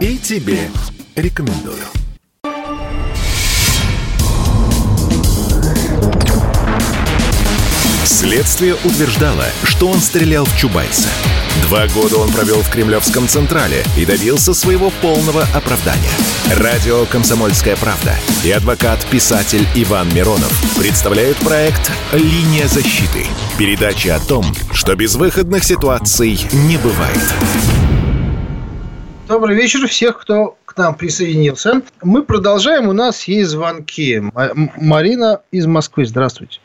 И 0.00 0.18
тебе 0.18 0.70
рекомендую. 1.14 1.82
Следствие 8.04 8.74
утверждало, 8.84 9.44
что 9.64 9.88
он 9.88 10.00
стрелял 10.00 10.44
в 10.44 10.56
Чубайса. 10.56 11.08
Два 11.68 11.86
года 11.88 12.16
он 12.16 12.30
провел 12.30 12.60
в 12.60 12.70
Кремлевском 12.70 13.28
Централе 13.28 13.84
и 13.96 14.04
добился 14.04 14.54
своего 14.54 14.90
полного 15.02 15.42
оправдания. 15.54 16.10
Радио 16.56 17.06
«Комсомольская 17.06 17.76
правда» 17.76 18.16
и 18.44 18.50
адвокат-писатель 18.50 19.66
Иван 19.74 20.12
Миронов 20.14 20.52
представляют 20.76 21.36
проект 21.38 21.90
«Линия 22.12 22.68
защиты». 22.68 23.26
Передача 23.58 24.16
о 24.16 24.20
том, 24.20 24.42
что 24.74 24.94
безвыходных 24.96 25.64
ситуаций 25.64 26.36
не 26.68 26.76
бывает. 26.76 27.24
Добрый 29.26 29.56
вечер 29.56 29.88
всех, 29.88 30.20
кто 30.20 30.56
к 30.66 30.76
нам 30.76 30.94
присоединился. 30.94 31.80
Мы 32.02 32.22
продолжаем. 32.22 32.86
У 32.86 32.92
нас 32.92 33.26
есть 33.26 33.48
звонки. 33.48 34.20
Марина 34.76 35.40
из 35.52 35.66
Москвы. 35.66 36.04
Здравствуйте. 36.04 36.60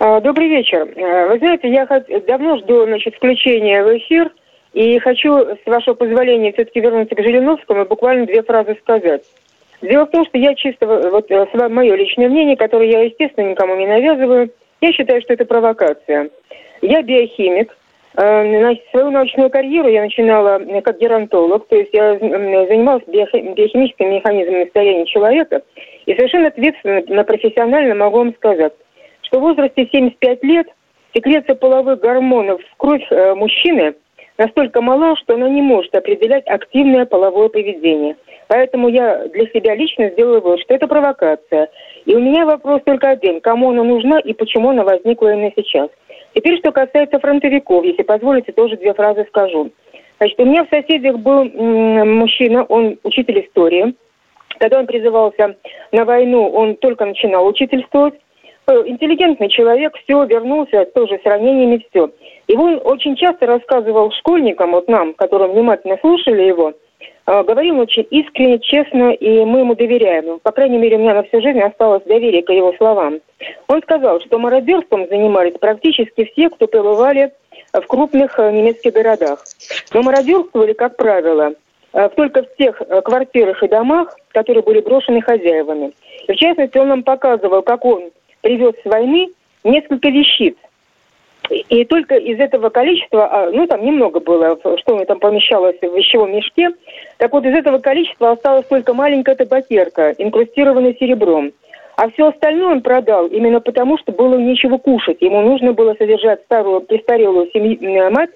А, 0.00 0.22
добрый 0.22 0.48
вечер. 0.48 0.88
Э, 0.96 1.28
вы 1.28 1.38
знаете, 1.40 1.70
я 1.70 1.86
давно 2.26 2.56
жду 2.56 2.86
значит, 2.86 3.16
включения 3.16 3.84
в 3.84 3.98
эфир 3.98 4.32
и 4.72 4.98
хочу, 5.00 5.36
с 5.36 5.66
вашего 5.66 5.92
позволения, 5.92 6.54
все-таки 6.54 6.80
вернуться 6.80 7.14
к 7.14 7.22
Жириновскому 7.22 7.82
и 7.82 7.88
буквально 7.88 8.24
две 8.24 8.42
фразы 8.42 8.78
сказать. 8.80 9.24
Дело 9.82 10.06
в 10.06 10.10
том, 10.10 10.24
что 10.24 10.38
я 10.38 10.54
чисто, 10.54 10.86
вот 10.86 11.28
мое 11.68 11.94
личное 11.96 12.30
мнение, 12.30 12.56
которое 12.56 12.90
я, 12.90 13.02
естественно, 13.02 13.50
никому 13.50 13.76
не 13.76 13.86
навязываю, 13.86 14.50
я 14.84 14.92
считаю, 14.92 15.20
что 15.22 15.32
это 15.32 15.44
провокация. 15.44 16.30
Я 16.82 17.02
биохимик, 17.02 17.74
э, 18.16 18.74
свою 18.90 19.10
научную 19.10 19.50
карьеру 19.50 19.88
я 19.88 20.02
начинала 20.02 20.60
как 20.82 20.98
геронтолог, 20.98 21.66
то 21.68 21.76
есть 21.76 21.90
я 21.92 22.18
занималась 22.18 23.04
биохимическими 23.06 24.16
механизмами 24.16 24.64
состояния 24.64 25.06
человека, 25.06 25.62
и 26.06 26.14
совершенно 26.14 26.48
ответственно, 26.48 27.24
профессионально 27.24 27.94
могу 27.94 28.18
вам 28.18 28.34
сказать, 28.34 28.74
что 29.22 29.38
в 29.38 29.42
возрасте 29.42 29.88
75 29.90 30.44
лет 30.44 30.66
секреция 31.14 31.54
половых 31.54 32.00
гормонов 32.00 32.60
в 32.60 32.76
кровь 32.76 33.06
э, 33.10 33.34
мужчины 33.34 33.94
настолько 34.36 34.82
мала, 34.82 35.16
что 35.16 35.34
она 35.34 35.48
не 35.48 35.62
может 35.62 35.94
определять 35.94 36.46
активное 36.46 37.06
половое 37.06 37.48
поведение. 37.48 38.16
Поэтому 38.48 38.88
я 38.88 39.26
для 39.28 39.46
себя 39.48 39.74
лично 39.74 40.10
сделала 40.10 40.40
вывод, 40.40 40.60
что 40.60 40.74
это 40.74 40.86
провокация. 40.86 41.68
И 42.06 42.14
у 42.14 42.20
меня 42.20 42.44
вопрос 42.44 42.82
только 42.84 43.10
один. 43.10 43.40
Кому 43.40 43.70
она 43.70 43.82
нужна 43.82 44.20
и 44.20 44.32
почему 44.32 44.70
она 44.70 44.84
возникла 44.84 45.32
именно 45.32 45.52
сейчас? 45.56 45.88
Теперь, 46.34 46.58
что 46.58 46.72
касается 46.72 47.18
фронтовиков, 47.18 47.84
если 47.84 48.02
позволите, 48.02 48.52
тоже 48.52 48.76
две 48.76 48.92
фразы 48.92 49.24
скажу. 49.28 49.70
Значит, 50.18 50.40
у 50.40 50.44
меня 50.44 50.64
в 50.64 50.68
соседях 50.68 51.18
был 51.18 51.44
мужчина, 51.44 52.64
он 52.64 52.98
учитель 53.02 53.40
истории. 53.46 53.94
Когда 54.58 54.80
он 54.80 54.86
призывался 54.86 55.56
на 55.92 56.04
войну, 56.04 56.48
он 56.48 56.76
только 56.76 57.04
начинал 57.04 57.46
учительствовать. 57.46 58.14
Э, 58.66 58.82
интеллигентный 58.86 59.48
человек, 59.48 59.96
все, 60.04 60.24
вернулся, 60.24 60.86
тоже 60.94 61.18
с 61.22 61.26
ранениями, 61.26 61.84
все. 61.90 62.10
И 62.46 62.56
он 62.56 62.80
очень 62.84 63.16
часто 63.16 63.46
рассказывал 63.46 64.10
школьникам, 64.12 64.72
вот 64.72 64.88
нам, 64.88 65.12
которые 65.14 65.50
внимательно 65.50 65.98
слушали 66.00 66.42
его, 66.42 66.72
э, 67.26 67.42
говорил 67.42 67.78
очень 67.78 68.06
искренне, 68.10 68.58
честно, 68.58 69.12
и 69.12 69.44
мы 69.44 69.60
ему 69.60 69.74
доверяем. 69.74 70.38
По 70.40 70.52
крайней 70.52 70.78
мере, 70.78 70.96
у 70.96 71.00
меня 71.00 71.14
на 71.14 71.22
всю 71.24 71.40
жизнь 71.40 71.60
осталось 71.60 72.02
доверие 72.04 72.42
к 72.42 72.52
его 72.52 72.72
словам. 72.74 73.20
Он 73.68 73.82
сказал, 73.82 74.20
что 74.20 74.38
мародерством 74.38 75.06
занимались 75.08 75.58
практически 75.58 76.24
все, 76.32 76.50
кто 76.50 76.66
побывали 76.66 77.32
в 77.72 77.86
крупных 77.86 78.38
э, 78.38 78.52
немецких 78.52 78.92
городах. 78.92 79.44
Но 79.92 80.02
мародерствовали, 80.02 80.72
как 80.72 80.96
правило, 80.96 81.54
только 82.16 82.42
в 82.42 82.56
тех 82.56 82.82
квартирах 83.04 83.62
и 83.62 83.68
домах, 83.68 84.16
которые 84.32 84.64
были 84.64 84.80
брошены 84.80 85.22
хозяевами. 85.22 85.92
В 86.26 86.34
частности, 86.34 86.76
он 86.76 86.88
нам 86.88 87.02
показывал, 87.04 87.62
как 87.62 87.84
он 87.84 88.10
привез 88.40 88.74
с 88.82 88.84
войны 88.84 89.28
несколько 89.62 90.08
вещиц. 90.08 90.56
И 91.50 91.84
только 91.84 92.16
из 92.16 92.40
этого 92.40 92.70
количества, 92.70 93.28
а, 93.30 93.50
ну 93.50 93.66
там 93.66 93.84
немного 93.84 94.20
было, 94.20 94.58
что 94.78 95.04
там 95.04 95.18
помещалось 95.18 95.76
в 95.80 95.94
вещевом 95.96 96.32
мешке, 96.32 96.70
так 97.18 97.32
вот 97.32 97.44
из 97.44 97.54
этого 97.54 97.78
количества 97.78 98.32
осталась 98.32 98.66
только 98.66 98.94
маленькая 98.94 99.34
табакерка, 99.34 100.12
инкрустированная 100.12 100.94
серебром. 100.94 101.52
А 101.96 102.10
все 102.10 102.28
остальное 102.28 102.72
он 102.72 102.80
продал 102.80 103.26
именно 103.26 103.60
потому, 103.60 103.98
что 103.98 104.10
было 104.10 104.36
нечего 104.36 104.78
кушать. 104.78 105.18
Ему 105.20 105.42
нужно 105.42 105.72
было 105.72 105.94
содержать 105.94 106.42
старую, 106.44 106.80
престарелую 106.80 107.50
семью, 107.52 108.10
мать 108.10 108.30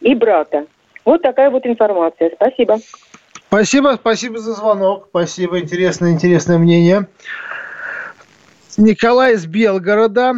и 0.00 0.14
брата. 0.14 0.66
Вот 1.04 1.22
такая 1.22 1.50
вот 1.50 1.66
информация. 1.66 2.32
Спасибо. 2.34 2.78
Спасибо, 3.48 3.96
спасибо 4.00 4.38
за 4.38 4.54
звонок. 4.54 5.06
Спасибо, 5.10 5.60
интересное, 5.60 6.10
интересное 6.10 6.58
мнение. 6.58 7.06
Николай 8.76 9.34
из 9.34 9.46
Белгорода. 9.46 10.34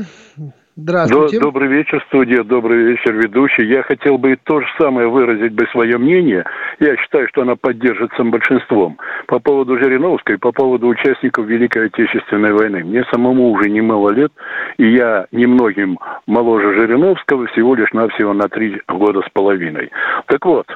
Здравствуйте. 0.81 1.41
Добрый 1.41 1.68
вечер, 1.68 2.01
студия. 2.07 2.45
Добрый 2.45 2.85
вечер, 2.85 3.12
ведущий. 3.12 3.66
Я 3.66 3.83
хотел 3.83 4.16
бы 4.16 4.39
то 4.45 4.61
же 4.61 4.66
самое 4.81 5.09
выразить 5.09 5.53
бы 5.53 5.66
свое 5.72 5.99
мнение. 5.99 6.45
Я 6.79 6.97
считаю, 6.99 7.26
что 7.26 7.43
она 7.43 7.57
поддержится 7.57 8.22
большинством. 8.22 8.97
По 9.26 9.41
поводу 9.41 9.76
Жириновской, 9.76 10.39
по 10.39 10.53
поводу 10.53 10.87
участников 10.87 11.47
Великой 11.47 11.87
Отечественной 11.87 12.53
войны. 12.53 12.85
Мне 12.85 13.03
самому 13.11 13.51
уже 13.51 13.68
немало 13.68 14.11
лет, 14.11 14.31
и 14.79 14.93
я 14.93 15.26
немногим 15.33 15.99
моложе 16.26 16.79
Жириновского, 16.79 17.47
всего 17.49 17.74
лишь 17.74 17.93
навсего 17.93 18.33
на 18.33 18.49
три 18.49 18.81
года 18.89 19.22
с 19.22 19.31
половиной. 19.31 19.91
Так 20.26 20.47
вот, 20.47 20.66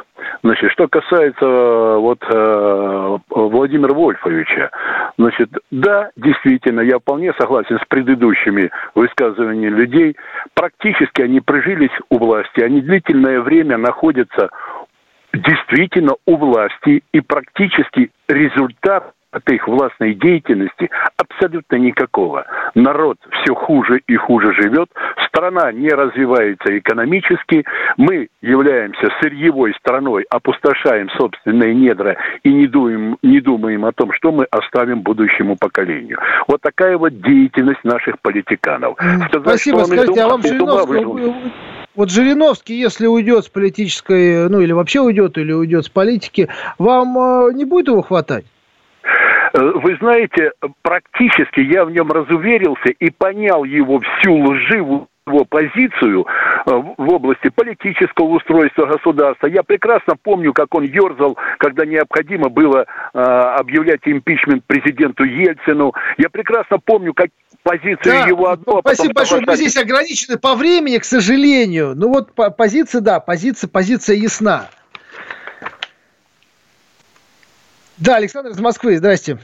Значит, 0.42 0.72
что 0.72 0.88
касается 0.88 1.46
вот 1.98 2.18
э, 2.28 3.18
Владимира 3.30 3.92
Вольфовича, 3.92 4.70
значит, 5.16 5.50
да, 5.70 6.10
действительно, 6.16 6.80
я 6.80 6.98
вполне 6.98 7.32
согласен 7.34 7.78
с 7.78 7.86
предыдущими 7.88 8.70
высказываниями 8.94 9.74
людей. 9.74 10.16
Практически 10.54 11.22
они 11.22 11.40
прижились 11.40 11.96
у 12.10 12.18
власти, 12.18 12.60
они 12.60 12.80
длительное 12.80 13.40
время 13.40 13.78
находятся 13.78 14.50
действительно 15.32 16.14
у 16.26 16.36
власти, 16.36 17.02
и 17.12 17.20
практически 17.20 18.10
результат 18.28 19.12
от 19.32 19.48
их 19.50 19.66
властной 19.66 20.14
деятельности 20.14 20.90
абсолютно 21.16 21.76
никакого. 21.76 22.44
Народ 22.74 23.18
все 23.42 23.54
хуже 23.54 24.00
и 24.06 24.14
хуже 24.16 24.52
живет, 24.54 24.90
страна 25.26 25.72
не 25.72 25.88
развивается 25.88 26.78
экономически, 26.78 27.64
мы 27.96 28.28
являемся 28.42 29.08
сырьевой 29.20 29.74
страной, 29.80 30.24
опустошаем 30.30 31.08
собственные 31.10 31.74
недра 31.74 32.16
и 32.42 32.52
не 32.52 32.66
думаем, 32.66 33.16
не 33.22 33.40
думаем 33.40 33.84
о 33.86 33.92
том, 33.92 34.12
что 34.12 34.32
мы 34.32 34.44
оставим 34.50 35.00
будущему 35.00 35.56
поколению. 35.56 36.18
Вот 36.46 36.60
такая 36.60 36.98
вот 36.98 37.20
деятельность 37.22 37.84
наших 37.84 38.20
политиканов. 38.20 38.96
Сказать, 39.28 39.42
Спасибо. 39.42 39.84
Скажите, 39.84 40.20
а 40.20 40.28
вам 40.28 40.42
Жириновский, 40.42 41.32
вот 41.94 42.10
Жириновский, 42.10 42.74
если 42.74 43.06
уйдет 43.06 43.44
с 43.44 43.48
политической, 43.48 44.48
ну 44.48 44.60
или 44.60 44.72
вообще 44.72 45.00
уйдет, 45.00 45.36
или 45.36 45.52
уйдет 45.52 45.84
с 45.84 45.88
политики, 45.90 46.48
вам 46.78 47.18
э, 47.18 47.52
не 47.52 47.66
будет 47.66 47.88
его 47.88 48.00
хватать? 48.00 48.46
Э, 49.52 49.58
вы 49.60 49.96
знаете, 50.00 50.52
практически 50.82 51.60
я 51.60 51.84
в 51.84 51.90
нем 51.90 52.10
разуверился 52.10 52.88
и 52.98 53.10
понял 53.10 53.64
его 53.64 54.00
всю 54.00 54.34
лживую 54.34 55.08
его 55.26 55.44
позицию 55.44 56.26
э, 56.66 56.70
в 56.70 57.12
области 57.12 57.48
политического 57.48 58.26
устройства 58.26 58.86
государства. 58.86 59.46
Я 59.46 59.62
прекрасно 59.62 60.14
помню, 60.20 60.52
как 60.52 60.74
он 60.74 60.82
ерзал, 60.82 61.36
когда 61.58 61.84
необходимо 61.84 62.48
было 62.48 62.86
э, 63.14 63.18
объявлять 63.18 64.00
импичмент 64.04 64.64
президенту 64.64 65.24
Ельцину. 65.24 65.92
Я 66.18 66.28
прекрасно 66.28 66.78
помню, 66.78 67.14
как 67.14 67.28
позицию 67.62 67.98
да, 68.04 68.26
его 68.26 68.48
одно. 68.50 68.78
А 68.78 68.80
спасибо 68.80 69.14
большое. 69.14 69.42
Мы 69.46 69.54
здесь 69.54 69.76
ограничены 69.76 70.38
по 70.38 70.56
времени, 70.56 70.98
к 70.98 71.04
сожалению. 71.04 71.94
Ну 71.94 72.08
вот 72.08 72.34
позиция, 72.56 73.00
да, 73.00 73.20
позиция, 73.20 73.68
позиция 73.68 74.16
ясна. 74.16 74.68
Да, 78.04 78.16
Александр 78.16 78.50
из 78.50 78.60
Москвы, 78.60 78.96
здрасте. 78.96 79.38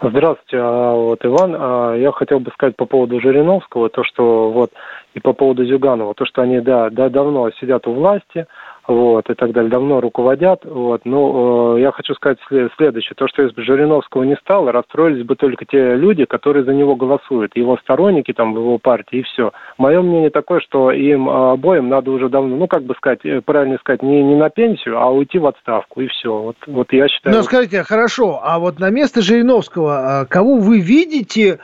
Здравствуйте, 0.00 0.56
а, 0.56 0.94
вот 0.94 1.24
Иван. 1.24 1.56
А, 1.58 1.94
я 1.94 2.12
хотел 2.12 2.38
бы 2.38 2.52
сказать 2.52 2.76
по 2.76 2.86
поводу 2.86 3.20
Жириновского, 3.20 3.88
то, 3.88 4.04
что 4.04 4.52
вот 4.52 4.70
и 5.14 5.20
по 5.20 5.32
поводу 5.32 5.64
Зюганова, 5.64 6.14
то, 6.14 6.26
что 6.26 6.42
они, 6.42 6.60
да, 6.60 6.90
да, 6.90 7.08
давно 7.08 7.50
сидят 7.58 7.88
у 7.88 7.94
власти, 7.94 8.46
вот, 8.86 9.30
и 9.30 9.34
так 9.34 9.52
далее, 9.52 9.70
давно 9.70 10.00
руководят, 10.00 10.64
вот, 10.64 11.02
ну, 11.04 11.76
э, 11.76 11.80
я 11.80 11.92
хочу 11.92 12.14
сказать 12.14 12.38
следующее, 12.76 13.14
то, 13.16 13.26
что 13.28 13.42
бы 13.48 13.62
Жириновского 13.62 14.24
не 14.24 14.36
стало, 14.36 14.72
расстроились 14.72 15.24
бы 15.24 15.36
только 15.36 15.64
те 15.64 15.94
люди, 15.94 16.24
которые 16.26 16.64
за 16.64 16.74
него 16.74 16.94
голосуют, 16.94 17.56
его 17.56 17.78
сторонники 17.78 18.32
там 18.32 18.52
в 18.52 18.58
его 18.58 18.78
партии, 18.78 19.20
и 19.20 19.22
все. 19.22 19.52
Мое 19.78 20.02
мнение 20.02 20.30
такое, 20.30 20.60
что 20.60 20.90
им 20.90 21.28
обоим 21.30 21.88
надо 21.88 22.10
уже 22.10 22.28
давно, 22.28 22.56
ну, 22.56 22.66
как 22.66 22.82
бы 22.82 22.94
сказать, 22.94 23.20
э, 23.24 23.40
правильно 23.40 23.78
сказать, 23.78 24.02
не, 24.02 24.22
не 24.22 24.36
на 24.36 24.50
пенсию, 24.50 24.98
а 24.98 25.10
уйти 25.10 25.38
в 25.38 25.46
отставку, 25.46 26.02
и 26.02 26.08
все. 26.08 26.36
Вот, 26.36 26.56
вот 26.66 26.92
я 26.92 27.08
считаю... 27.08 27.36
Ну, 27.36 27.42
скажите, 27.42 27.82
хорошо, 27.84 28.40
а 28.42 28.58
вот 28.58 28.78
на 28.78 28.90
место 28.90 29.22
Жириновского 29.22 30.20
а, 30.20 30.26
кого 30.26 30.56
вы 30.56 30.80
видите 30.80 31.58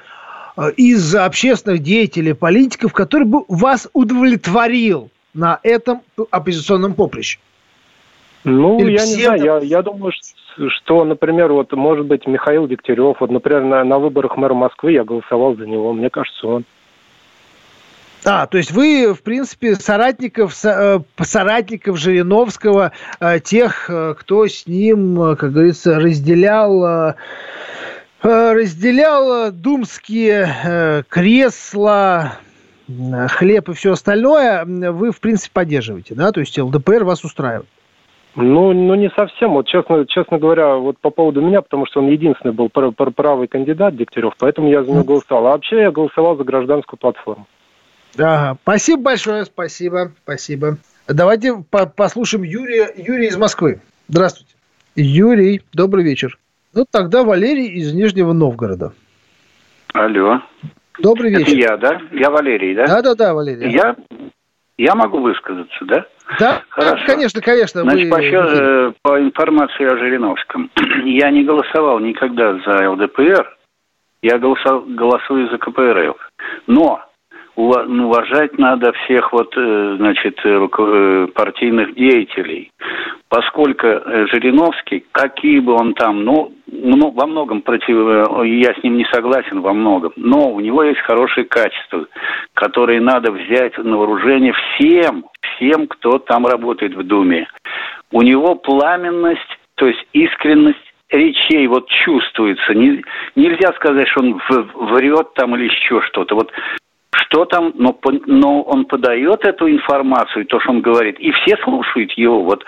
из 0.77 1.15
общественных 1.15 1.81
деятелей, 1.81 2.35
политиков, 2.35 2.93
который 2.93 3.27
бы 3.27 3.45
вас 3.49 3.89
удовлетворил 3.93 5.11
на 5.35 5.61
этом 5.63 6.03
оппозиционном 6.31 6.95
поприще? 6.95 7.39
Ну, 8.45 8.81
Или 8.81 8.93
я 8.93 9.05
не 9.05 9.23
знаю, 9.23 9.45
я, 9.45 9.59
я 9.59 9.83
думаю, 9.83 10.13
что, 10.69 11.05
например, 11.05 11.53
вот, 11.53 11.73
может 11.73 12.07
быть, 12.07 12.27
Михаил 12.27 12.67
Дегтярев, 12.67 13.19
вот, 13.21 13.31
например, 13.31 13.65
на, 13.65 13.85
на 13.85 13.99
выборах 13.99 14.37
мэра 14.37 14.55
Москвы 14.55 14.93
я 14.93 15.05
голосовал 15.05 15.57
за 15.57 15.67
него, 15.67 15.93
мне 15.93 16.09
кажется, 16.09 16.47
он. 16.47 16.65
А, 18.25 18.47
то 18.47 18.59
есть 18.59 18.71
вы, 18.71 19.15
в 19.15 19.23
принципе, 19.23 19.77
соратников, 19.77 20.55
э, 20.65 21.01
соратников 21.23 21.99
Жириновского, 21.99 22.93
э, 23.19 23.41
тех, 23.41 23.89
э, 23.89 24.15
кто 24.19 24.47
с 24.47 24.67
ним, 24.67 25.37
как 25.37 25.53
говорится, 25.53 25.99
разделял 25.99 27.15
разделял 28.23 29.51
думские 29.51 31.05
кресла, 31.09 32.35
хлеб 33.29 33.69
и 33.69 33.73
все 33.75 33.93
остальное, 33.93 34.65
вы, 34.65 35.13
в 35.13 35.21
принципе, 35.21 35.51
поддерживаете, 35.53 36.15
да? 36.15 36.33
То 36.33 36.41
есть 36.41 36.59
ЛДПР 36.59 37.05
вас 37.05 37.25
устраивает? 37.25 37.69
Ну, 38.37 38.73
ну 38.73 38.95
не 38.95 39.11
совсем. 39.11 39.53
Вот 39.53 39.67
честно, 39.67 40.07
честно 40.07 40.39
говоря, 40.39 40.77
вот 40.77 40.99
по 40.99 41.11
поводу 41.11 41.41
меня, 41.41 41.63
потому 41.63 41.87
что 41.87 42.01
он 42.01 42.09
единственный 42.09 42.53
был 42.53 42.69
правый 42.69 43.49
кандидат 43.49 43.97
Дегтярев, 43.97 44.35
поэтому 44.39 44.69
я 44.69 44.85
за 44.85 44.91
него 44.91 45.05
голосовал. 45.05 45.47
А 45.47 45.51
вообще 45.53 45.81
я 45.81 45.91
голосовал 45.91 46.37
за 46.37 46.45
гражданскую 46.45 46.99
платформу. 46.99 47.47
Да, 48.15 48.57
спасибо 48.63 49.03
большое, 49.03 49.45
спасибо, 49.45 50.13
спасибо. 50.23 50.79
Давайте 51.09 51.65
по 51.71 51.87
послушаем 51.87 52.45
Юрия, 52.45 52.93
Юрий 52.97 53.27
из 53.27 53.37
Москвы. 53.37 53.81
Здравствуйте. 54.09 54.55
Юрий, 54.95 55.63
добрый 55.73 56.05
вечер. 56.05 56.39
Ну, 56.73 56.85
тогда 56.89 57.25
Валерий 57.25 57.67
из 57.67 57.93
Нижнего 57.93 58.33
Новгорода. 58.33 58.93
Алло. 59.93 60.41
Добрый 61.01 61.31
вечер. 61.31 61.53
Это 61.53 61.57
я, 61.57 61.77
да? 61.77 62.01
Я 62.13 62.31
Валерий, 62.31 62.75
да? 62.75 62.87
Да-да-да, 62.87 63.35
Валерий. 63.35 63.71
Я, 63.71 63.97
я 64.79 64.95
могу 64.95 65.21
высказаться, 65.21 65.85
да? 65.85 66.07
Да, 66.39 66.63
Хорошо. 66.69 67.05
конечно, 67.07 67.41
конечно. 67.41 67.83
Значит, 67.83 68.11
вы... 68.11 68.93
по, 69.03 69.11
по 69.11 69.21
информации 69.21 69.85
о 69.85 69.97
Жириновском. 69.99 70.71
я 71.05 71.31
не 71.31 71.45
голосовал 71.45 71.99
никогда 71.99 72.59
за 72.65 72.91
ЛДПР, 72.91 73.57
я 74.23 74.39
голосовал, 74.39 74.83
голосую 74.83 75.51
за 75.51 75.59
КПРФ. 75.59 76.17
Но 76.67 77.03
уважать 77.61 78.59
надо 78.59 78.93
всех 78.93 79.33
вот, 79.33 79.55
э, 79.57 79.97
значит, 79.99 80.39
э, 80.45 80.69
э, 80.79 81.27
партийных 81.35 81.95
деятелей. 81.95 82.71
Поскольку 83.29 83.87
Жириновский, 83.87 85.05
какие 85.13 85.61
бы 85.61 85.75
он 85.75 85.95
там, 85.95 86.25
ну, 86.25 86.53
во 86.67 87.27
многом 87.27 87.63
против, 87.63 87.89
я 88.45 88.75
с 88.75 88.83
ним 88.83 88.97
не 88.97 89.05
согласен 89.13 89.61
во 89.61 89.73
многом, 89.73 90.13
но 90.17 90.51
у 90.51 90.59
него 90.59 90.83
есть 90.83 90.99
хорошие 91.01 91.45
качества, 91.45 92.07
которые 92.55 93.01
надо 93.01 93.31
взять 93.31 93.79
на 93.79 93.97
вооружение 93.97 94.53
всем, 94.53 95.27
всем, 95.41 95.87
кто 95.87 96.19
там 96.19 96.45
работает 96.45 96.95
в 96.97 97.05
Думе. 97.05 97.47
У 98.11 98.23
него 98.23 98.57
пламенность, 98.57 99.59
то 99.77 99.87
есть 99.87 100.05
искренность 100.13 100.91
речей 101.11 101.67
вот 101.67 101.89
чувствуется. 101.89 102.75
Не, 102.75 103.05
нельзя 103.37 103.73
сказать, 103.75 104.09
что 104.09 104.23
он 104.23 104.41
врет 104.75 105.35
там 105.35 105.55
или 105.57 105.67
еще 105.67 106.01
что-то. 106.03 106.35
Вот 106.35 106.53
что 107.25 107.45
там, 107.45 107.73
но, 107.77 107.99
но 108.27 108.63
он 108.63 108.85
подает 108.85 109.45
эту 109.45 109.71
информацию, 109.71 110.47
то, 110.47 110.61
что 110.61 110.71
он 110.71 110.81
говорит, 110.81 111.19
и 111.19 111.31
все 111.33 111.57
слушают 111.59 112.13
его. 112.13 112.43
Вот 112.43 112.65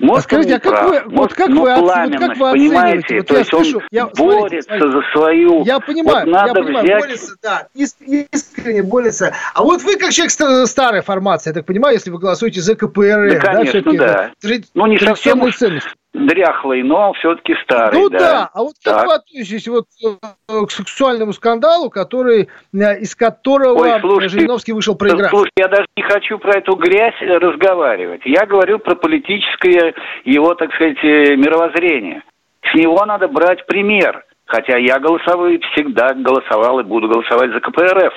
может, 0.00 0.26
а 0.26 0.28
скажите, 0.28 0.54
а 0.54 0.60
как 0.60 0.72
прав, 0.72 0.88
вы, 0.88 1.16
вот 1.16 1.34
как 1.34 1.48
вы, 1.50 1.56
вот 1.56 1.92
как 1.92 2.36
вы 2.38 2.52
понимаете? 2.52 3.18
Вот 3.18 3.26
то 3.26 3.36
есть 3.36 3.50
слышу, 3.50 3.78
он 3.78 3.84
я, 3.90 4.06
борется 4.06 4.68
смотрите, 4.68 4.92
за 4.92 5.02
свою... 5.12 5.64
Я 5.64 5.80
понимаю, 5.80 6.26
вот 6.26 6.32
надо 6.32 6.48
я 6.48 6.64
понимаю, 6.64 6.84
взять... 6.84 7.00
борется, 7.00 7.36
да, 7.42 7.68
искренне 7.74 8.82
борется. 8.82 9.34
А 9.54 9.62
вот 9.62 9.82
вы 9.82 9.96
как 9.96 10.10
человек 10.12 10.68
старой 10.68 11.02
формации, 11.02 11.50
я 11.50 11.54
так 11.54 11.66
понимаю, 11.66 11.94
если 11.94 12.10
вы 12.10 12.18
голосуете 12.18 12.60
за 12.60 12.76
КПРФ, 12.76 13.32
да, 13.32 13.40
конечно, 13.40 13.82
да. 13.92 14.32
да. 14.42 14.54
Ну, 14.74 14.86
не 14.86 14.98
совсем 14.98 15.52
ценности 15.52 15.90
дряхлый, 16.12 16.82
но 16.82 17.12
все-таки 17.14 17.54
старый. 17.62 18.00
Ну 18.00 18.10
да, 18.10 18.18
да. 18.18 18.50
а 18.52 18.62
вот 18.62 18.74
так. 18.82 18.98
как 18.98 19.06
вы 19.06 19.14
относитесь 19.14 19.68
вот 19.68 19.86
э, 20.04 20.66
к 20.66 20.70
сексуальному 20.70 21.32
скандалу, 21.32 21.90
который, 21.90 22.48
э, 22.72 22.98
из 23.00 23.14
которого 23.14 23.78
Ой, 23.78 24.00
слушайте, 24.00 24.38
Жириновский 24.38 24.72
вышел 24.72 24.96
проиграть? 24.96 25.30
Слушай, 25.30 25.52
я 25.56 25.68
даже 25.68 25.86
не 25.96 26.02
хочу 26.02 26.38
про 26.38 26.58
эту 26.58 26.74
грязь 26.74 27.14
разговаривать. 27.20 28.22
Я 28.24 28.44
говорю 28.46 28.78
про 28.80 28.96
политическое 28.96 29.94
его, 30.24 30.54
так 30.54 30.74
сказать, 30.74 30.98
э, 31.02 31.36
мировоззрение. 31.36 32.22
С 32.62 32.74
него 32.74 33.04
надо 33.06 33.28
брать 33.28 33.64
пример. 33.66 34.24
Хотя 34.46 34.78
я 34.78 34.98
голосовал, 34.98 35.48
всегда 35.72 36.12
голосовал 36.12 36.80
и 36.80 36.82
буду 36.82 37.08
голосовать 37.08 37.52
за 37.52 37.60
КПРФ. 37.60 38.12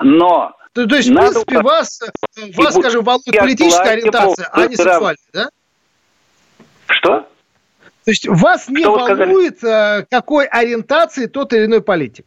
Но 0.00 0.52
то, 0.74 0.84
то 0.88 0.96
есть, 0.96 1.08
в 1.08 1.14
принципе, 1.14 1.60
вас, 1.60 2.00
вас 2.56 2.74
скажем, 2.74 3.04
волнует 3.04 3.38
политическая 3.38 3.90
ориентация, 3.90 4.48
а 4.52 4.66
не 4.66 4.74
сексуальная, 4.74 5.16
да? 5.32 5.48
Что? 6.98 7.26
То 8.04 8.10
есть 8.10 8.28
вас 8.28 8.68
не 8.68 8.82
Что 8.82 8.92
волнует, 8.92 9.58
сказали? 9.58 10.06
какой 10.10 10.46
ориентации 10.46 11.26
тот 11.26 11.52
или 11.52 11.64
иной 11.64 11.82
политик? 11.82 12.26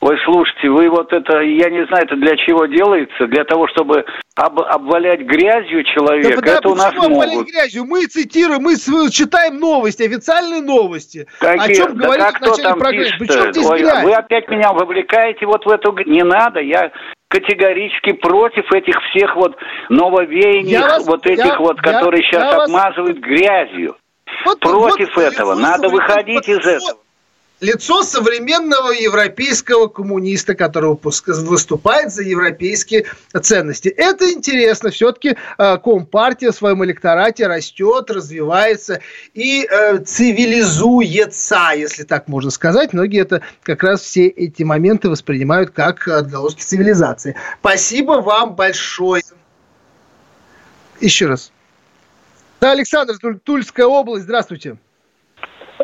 Ой, 0.00 0.16
слушайте, 0.24 0.68
вы 0.68 0.90
вот 0.90 1.12
это, 1.12 1.40
я 1.40 1.70
не 1.70 1.86
знаю, 1.86 2.04
это 2.04 2.16
для 2.16 2.36
чего 2.36 2.66
делается? 2.66 3.28
Для 3.28 3.44
того, 3.44 3.68
чтобы 3.68 4.04
об, 4.34 4.58
обвалять 4.60 5.20
грязью 5.20 5.84
человека? 5.84 6.42
Да, 6.42 6.52
это 6.52 6.62
да, 6.62 6.68
у 6.70 6.74
нас 6.74 6.94
могут. 6.94 7.46
грязью? 7.46 7.84
Мы 7.84 8.06
цитируем, 8.06 8.62
мы 8.62 8.76
читаем 9.10 9.58
новости, 9.58 10.02
официальные 10.02 10.60
новости. 10.60 11.26
Какие? 11.38 11.72
О 11.72 11.74
чем 11.74 11.96
да 11.96 12.04
говорит 12.04 12.26
в 12.26 12.40
начале 12.40 12.74
программы. 12.74 13.10
Причем 13.18 13.52
здесь 13.52 13.66
Ой, 13.66 13.78
грязь? 13.78 14.04
Вы 14.04 14.12
опять 14.12 14.48
меня 14.48 14.72
вовлекаете 14.72 15.46
вот 15.46 15.64
в 15.64 15.68
эту... 15.68 15.96
Не 16.04 16.24
надо, 16.24 16.60
я 16.60 16.90
категорически 17.28 18.12
против 18.12 18.70
этих 18.72 18.94
всех 19.10 19.34
вот 19.36 19.56
нововеяний, 19.88 20.78
вас, 20.78 21.06
вот 21.06 21.26
этих 21.26 21.44
я, 21.44 21.58
вот, 21.58 21.80
которые 21.80 22.22
я, 22.22 22.30
сейчас 22.30 22.52
я 22.52 22.62
обмазывают 22.64 23.18
вас... 23.18 23.26
грязью. 23.26 23.96
Вот, 24.44 24.60
против 24.60 25.14
вот, 25.16 25.22
этого. 25.22 25.54
Надо 25.54 25.88
выходить 25.88 26.48
из 26.48 26.64
этого 26.64 27.05
лицо 27.60 28.02
современного 28.02 28.90
европейского 28.90 29.88
коммуниста, 29.88 30.54
который 30.54 30.96
выступает 31.00 32.12
за 32.12 32.22
европейские 32.22 33.06
ценности. 33.40 33.88
Это 33.88 34.30
интересно. 34.30 34.90
Все-таки 34.90 35.36
э, 35.58 35.78
Компартия 35.78 36.52
в 36.52 36.54
своем 36.54 36.84
электорате 36.84 37.46
растет, 37.46 38.10
развивается 38.10 39.00
и 39.34 39.66
э, 39.70 39.98
цивилизуется, 39.98 41.70
если 41.74 42.04
так 42.04 42.28
можно 42.28 42.50
сказать. 42.50 42.92
Многие 42.92 43.22
это 43.22 43.42
как 43.62 43.82
раз 43.82 44.02
все 44.02 44.26
эти 44.26 44.62
моменты 44.62 45.08
воспринимают 45.08 45.70
как 45.70 46.06
отголоски 46.08 46.62
цивилизации. 46.62 47.36
Спасибо 47.60 48.20
вам 48.20 48.54
большое. 48.54 49.22
Еще 51.00 51.26
раз. 51.26 51.52
Да, 52.60 52.72
Александр, 52.72 53.14
Тульская 53.44 53.86
область, 53.86 54.24
здравствуйте. 54.24 54.76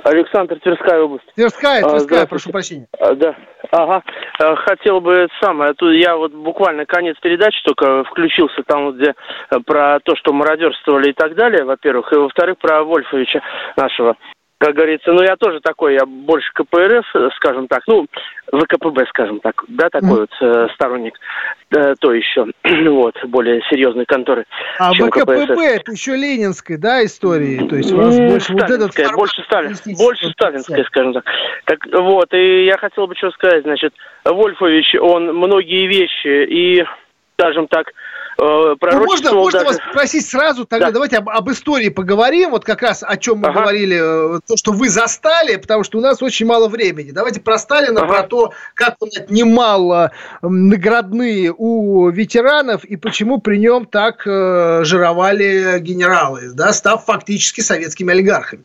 Александр, 0.04 0.58
Тверская 0.60 1.02
область. 1.02 1.24
Тверская, 1.34 1.82
Тверская, 1.82 2.22
а, 2.22 2.26
прошу 2.26 2.50
прощения. 2.50 2.86
А, 2.98 3.14
да, 3.14 3.34
ага. 3.70 4.02
А, 4.40 4.56
хотел 4.56 5.00
бы 5.00 5.28
самое, 5.40 5.74
тут 5.74 5.94
я 5.94 6.16
вот 6.16 6.32
буквально 6.32 6.86
конец 6.86 7.16
передачи 7.20 7.62
только 7.64 8.04
включился 8.04 8.62
там, 8.66 8.92
где 8.92 9.14
э, 9.50 9.60
про 9.64 10.00
то, 10.00 10.16
что 10.16 10.32
мародерствовали 10.32 11.10
и 11.10 11.12
так 11.12 11.34
далее, 11.34 11.64
во-первых, 11.64 12.12
и 12.12 12.16
во-вторых, 12.16 12.58
про 12.58 12.84
Вольфовича 12.84 13.40
нашего 13.76 14.16
как 14.62 14.76
говорится, 14.76 15.12
ну 15.12 15.22
я 15.22 15.34
тоже 15.34 15.58
такой, 15.60 15.94
я 15.94 16.06
больше 16.06 16.48
КПРФ, 16.54 17.04
скажем 17.34 17.66
так, 17.66 17.82
ну, 17.88 18.06
ВКПБ, 18.52 19.06
скажем 19.08 19.40
так, 19.40 19.64
да, 19.66 19.88
такой 19.90 20.08
mm. 20.08 20.20
вот 20.20 20.30
э, 20.40 20.68
сторонник, 20.74 21.18
э, 21.74 21.94
то 21.98 22.12
еще, 22.12 22.46
вот, 22.88 23.16
более 23.24 23.60
серьезной 23.68 24.04
конторы. 24.04 24.44
А 24.78 24.92
чем 24.92 25.08
ВКПБ 25.08 25.46
КПСС. 25.46 25.60
это 25.60 25.92
еще 25.92 26.14
ленинской, 26.14 26.76
да, 26.76 27.04
истории, 27.04 27.66
то 27.66 27.74
есть 27.74 27.92
у 27.92 27.96
вас 27.96 28.16
больше 28.16 28.52
вот 28.52 28.70
этот 28.70 28.94
формат 28.94 29.16
больше, 29.16 29.42
сталин, 29.42 29.76
больше 29.98 30.30
сталинская, 30.30 30.84
скажем 30.84 31.14
так. 31.14 31.24
Так 31.64 31.84
вот, 31.92 32.32
и 32.32 32.64
я 32.64 32.78
хотел 32.78 33.08
бы 33.08 33.16
что 33.16 33.32
сказать, 33.32 33.64
значит, 33.64 33.92
Вольфович, 34.24 34.94
он 35.00 35.34
многие 35.34 35.88
вещи 35.88 36.44
и, 36.46 36.84
скажем 37.36 37.66
так, 37.66 37.88
э, 38.38 38.74
ну, 38.80 39.04
можно, 39.04 39.32
можно 39.32 39.64
вас 39.64 39.78
спросить 39.90 40.26
сразу, 40.26 40.64
тогда 40.64 40.86
да. 40.86 40.92
давайте 40.92 41.18
об, 41.18 41.28
об 41.28 41.50
истории 41.50 41.88
поговорим, 41.88 42.50
вот 42.50 42.64
как 42.64 42.82
раз 42.82 43.04
о 43.06 43.16
чем 43.16 43.38
мы 43.38 43.48
ага. 43.48 43.60
говорили, 43.60 44.36
э, 44.36 44.40
то, 44.46 44.56
что 44.56 44.72
вы 44.72 44.88
застали, 44.88 45.56
потому 45.56 45.84
что 45.84 45.98
у 45.98 46.00
нас 46.00 46.22
очень 46.22 46.46
мало 46.46 46.68
времени. 46.68 47.10
Давайте 47.10 47.40
про 47.40 47.58
Сталина, 47.58 48.02
ага. 48.02 48.12
про 48.12 48.22
то, 48.24 48.52
как 48.74 48.96
он 49.00 49.10
отнимал 49.16 49.92
э, 49.92 50.10
наградные 50.42 51.54
у 51.56 52.08
ветеранов 52.08 52.84
и 52.84 52.96
почему 52.96 53.40
при 53.40 53.58
нем 53.58 53.86
так 53.86 54.26
э, 54.26 54.84
жировали 54.84 55.78
генералы, 55.80 56.52
да, 56.54 56.72
став 56.72 57.04
фактически 57.04 57.60
советскими 57.60 58.12
олигархами. 58.12 58.64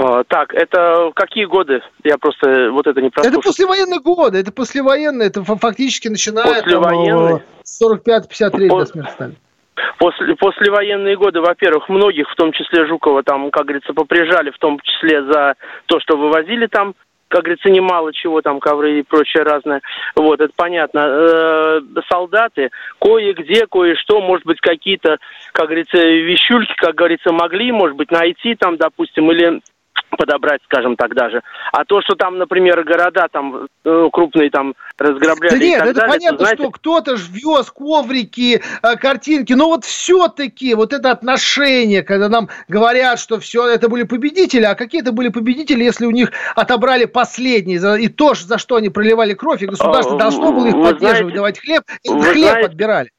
А, 0.00 0.22
так, 0.22 0.54
это 0.54 1.10
какие 1.12 1.44
годы? 1.44 1.82
Я 2.04 2.18
просто 2.18 2.70
вот 2.70 2.86
это 2.86 3.02
не 3.02 3.10
прослушал. 3.10 3.40
Это 3.40 3.48
послевоенные 3.48 4.00
годы, 4.00 4.38
это 4.38 4.52
послевоенные, 4.52 5.26
это 5.26 5.42
фактически 5.42 6.06
начиная 6.06 6.62
Послевоенные? 6.62 7.42
с 7.64 7.82
45-53 7.82 8.68
до 8.68 8.84
смерти 8.84 9.10
Сталина. 9.10 9.36
После, 9.98 10.36
послевоенные 10.36 11.16
годы, 11.16 11.40
во-первых, 11.40 11.88
многих, 11.88 12.30
в 12.30 12.36
том 12.36 12.52
числе 12.52 12.86
Жукова, 12.86 13.24
там, 13.24 13.50
как 13.50 13.64
говорится, 13.64 13.92
поприжали, 13.92 14.50
в 14.50 14.58
том 14.58 14.78
числе 14.80 15.24
за 15.24 15.54
то, 15.86 15.98
что 15.98 16.16
вывозили 16.16 16.66
там 16.66 16.94
как 17.30 17.42
говорится, 17.42 17.68
немало 17.68 18.10
чего 18.14 18.40
там, 18.40 18.58
ковры 18.58 19.00
и 19.00 19.02
прочее 19.02 19.42
разное. 19.42 19.82
Вот, 20.16 20.40
это 20.40 20.50
понятно. 20.56 21.00
Э, 21.00 21.80
солдаты 22.10 22.70
кое-где, 22.98 23.66
кое-что, 23.66 24.22
может 24.22 24.46
быть, 24.46 24.58
какие-то, 24.60 25.18
как 25.52 25.66
говорится, 25.66 25.98
вещульки, 25.98 26.72
как 26.76 26.94
говорится, 26.94 27.30
могли, 27.30 27.70
может 27.70 27.98
быть, 27.98 28.10
найти 28.10 28.54
там, 28.54 28.78
допустим, 28.78 29.30
или 29.30 29.60
подобрать, 30.10 30.60
скажем 30.64 30.96
так, 30.96 31.14
даже. 31.14 31.42
А 31.72 31.84
то, 31.84 32.00
что 32.02 32.14
там, 32.14 32.38
например, 32.38 32.82
города 32.84 33.28
там 33.30 33.66
э, 33.84 34.08
крупные 34.12 34.50
там 34.50 34.74
разграбляли. 34.98 35.50
Да 35.50 35.58
нет, 35.58 35.82
это 35.82 35.94
далее, 35.94 36.14
понятно, 36.14 36.38
знаете... 36.38 36.62
что 36.62 36.70
кто-то 36.70 37.16
ж 37.16 37.28
вез 37.30 37.70
коврики, 37.70 38.62
э, 38.82 38.96
картинки, 38.96 39.52
но 39.52 39.68
вот 39.68 39.84
все-таки 39.84 40.74
вот 40.74 40.92
это 40.92 41.10
отношение, 41.10 42.02
когда 42.02 42.28
нам 42.28 42.48
говорят, 42.68 43.20
что 43.20 43.38
все 43.38 43.66
это 43.66 43.88
были 43.88 44.02
победители, 44.02 44.64
а 44.64 44.74
какие 44.74 45.02
это 45.02 45.12
были 45.12 45.28
победители, 45.28 45.84
если 45.84 46.06
у 46.06 46.10
них 46.10 46.32
отобрали 46.54 47.04
последние, 47.04 47.78
и 48.00 48.08
то, 48.08 48.34
за 48.34 48.58
что 48.58 48.76
они 48.76 48.88
проливали 48.88 49.34
кровь, 49.34 49.62
и 49.62 49.66
государство 49.66 50.16
а, 50.16 50.18
должно 50.18 50.52
было 50.52 50.66
их 50.66 50.74
поддерживать, 50.74 51.34
знаете, 51.34 51.36
давать 51.36 51.58
хлеб, 51.60 51.82
и 52.02 52.08
хлеб 52.08 52.48
знаете, 52.48 52.66
отбирали. 52.66 53.10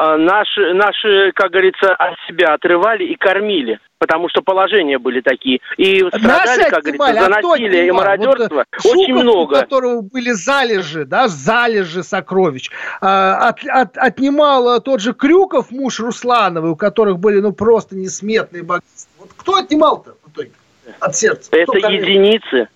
А, 0.00 0.16
наши, 0.16 0.74
наши, 0.74 1.32
как 1.34 1.50
говорится, 1.50 1.92
от 1.92 2.14
себя 2.28 2.54
отрывали 2.54 3.04
и 3.04 3.16
кормили 3.16 3.80
потому 4.00 4.28
что 4.28 4.42
положения 4.42 4.96
были 4.96 5.20
такие. 5.20 5.58
И 5.76 5.98
страдали, 6.06 6.60
Наши 6.60 6.70
как 6.70 6.84
говорится, 6.84 7.20
за 7.20 7.28
насилие 7.28 7.88
и 7.88 7.90
мародерство 7.90 8.64
вот, 8.84 8.94
очень 8.94 9.06
Шуков, 9.08 9.22
много. 9.24 9.54
у 9.54 9.60
которого 9.60 10.00
были 10.02 10.30
залежи, 10.30 11.04
да, 11.04 11.26
залежи 11.26 12.04
сокровищ, 12.04 12.70
а, 13.00 13.48
от, 13.48 13.58
от, 13.66 13.98
отнимал 13.98 14.80
тот 14.82 15.00
же 15.00 15.14
Крюков, 15.14 15.72
муж 15.72 15.98
Руслановой, 15.98 16.70
у 16.70 16.76
которых 16.76 17.18
были, 17.18 17.40
ну, 17.40 17.52
просто 17.52 17.96
несметные 17.96 18.62
богатства. 18.62 19.10
Вот 19.18 19.30
кто 19.36 19.56
отнимал-то 19.56 20.14
в 20.22 20.30
итоге 20.30 20.52
от 21.00 21.16
сердца? 21.16 21.48
Это 21.50 21.76
единицы. 21.76 22.68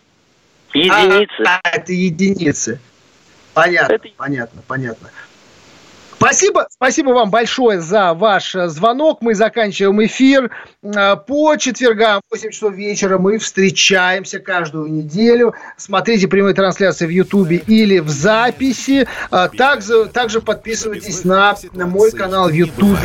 Единицы. 0.74 1.44
А, 1.46 1.60
а, 1.62 1.76
это 1.76 1.92
единицы. 1.92 2.80
Понятно, 3.54 3.94
это... 3.94 4.08
понятно, 4.16 4.62
понятно. 4.66 5.08
Спасибо, 6.22 6.68
спасибо 6.70 7.08
вам 7.08 7.30
большое 7.30 7.80
за 7.80 8.14
ваш 8.14 8.54
э, 8.54 8.68
звонок. 8.68 9.22
Мы 9.22 9.34
заканчиваем 9.34 10.04
эфир. 10.04 10.52
Э, 10.80 11.16
по 11.16 11.56
четвергам 11.56 12.20
в 12.28 12.32
8 12.32 12.50
часов 12.52 12.74
вечера 12.74 13.18
мы 13.18 13.38
встречаемся 13.38 14.38
каждую 14.38 14.86
неделю. 14.86 15.52
Смотрите 15.76 16.28
прямые 16.28 16.54
трансляции 16.54 17.06
в 17.06 17.10
Ютубе 17.10 17.56
или 17.56 17.98
в 17.98 18.08
записи. 18.08 19.08
Также, 19.58 20.06
также 20.06 20.40
подписывайтесь 20.40 21.24
на, 21.24 21.56
на 21.72 21.86
мой 21.86 22.12
канал 22.12 22.48
в 22.48 22.52
Ютубе. 22.52 22.98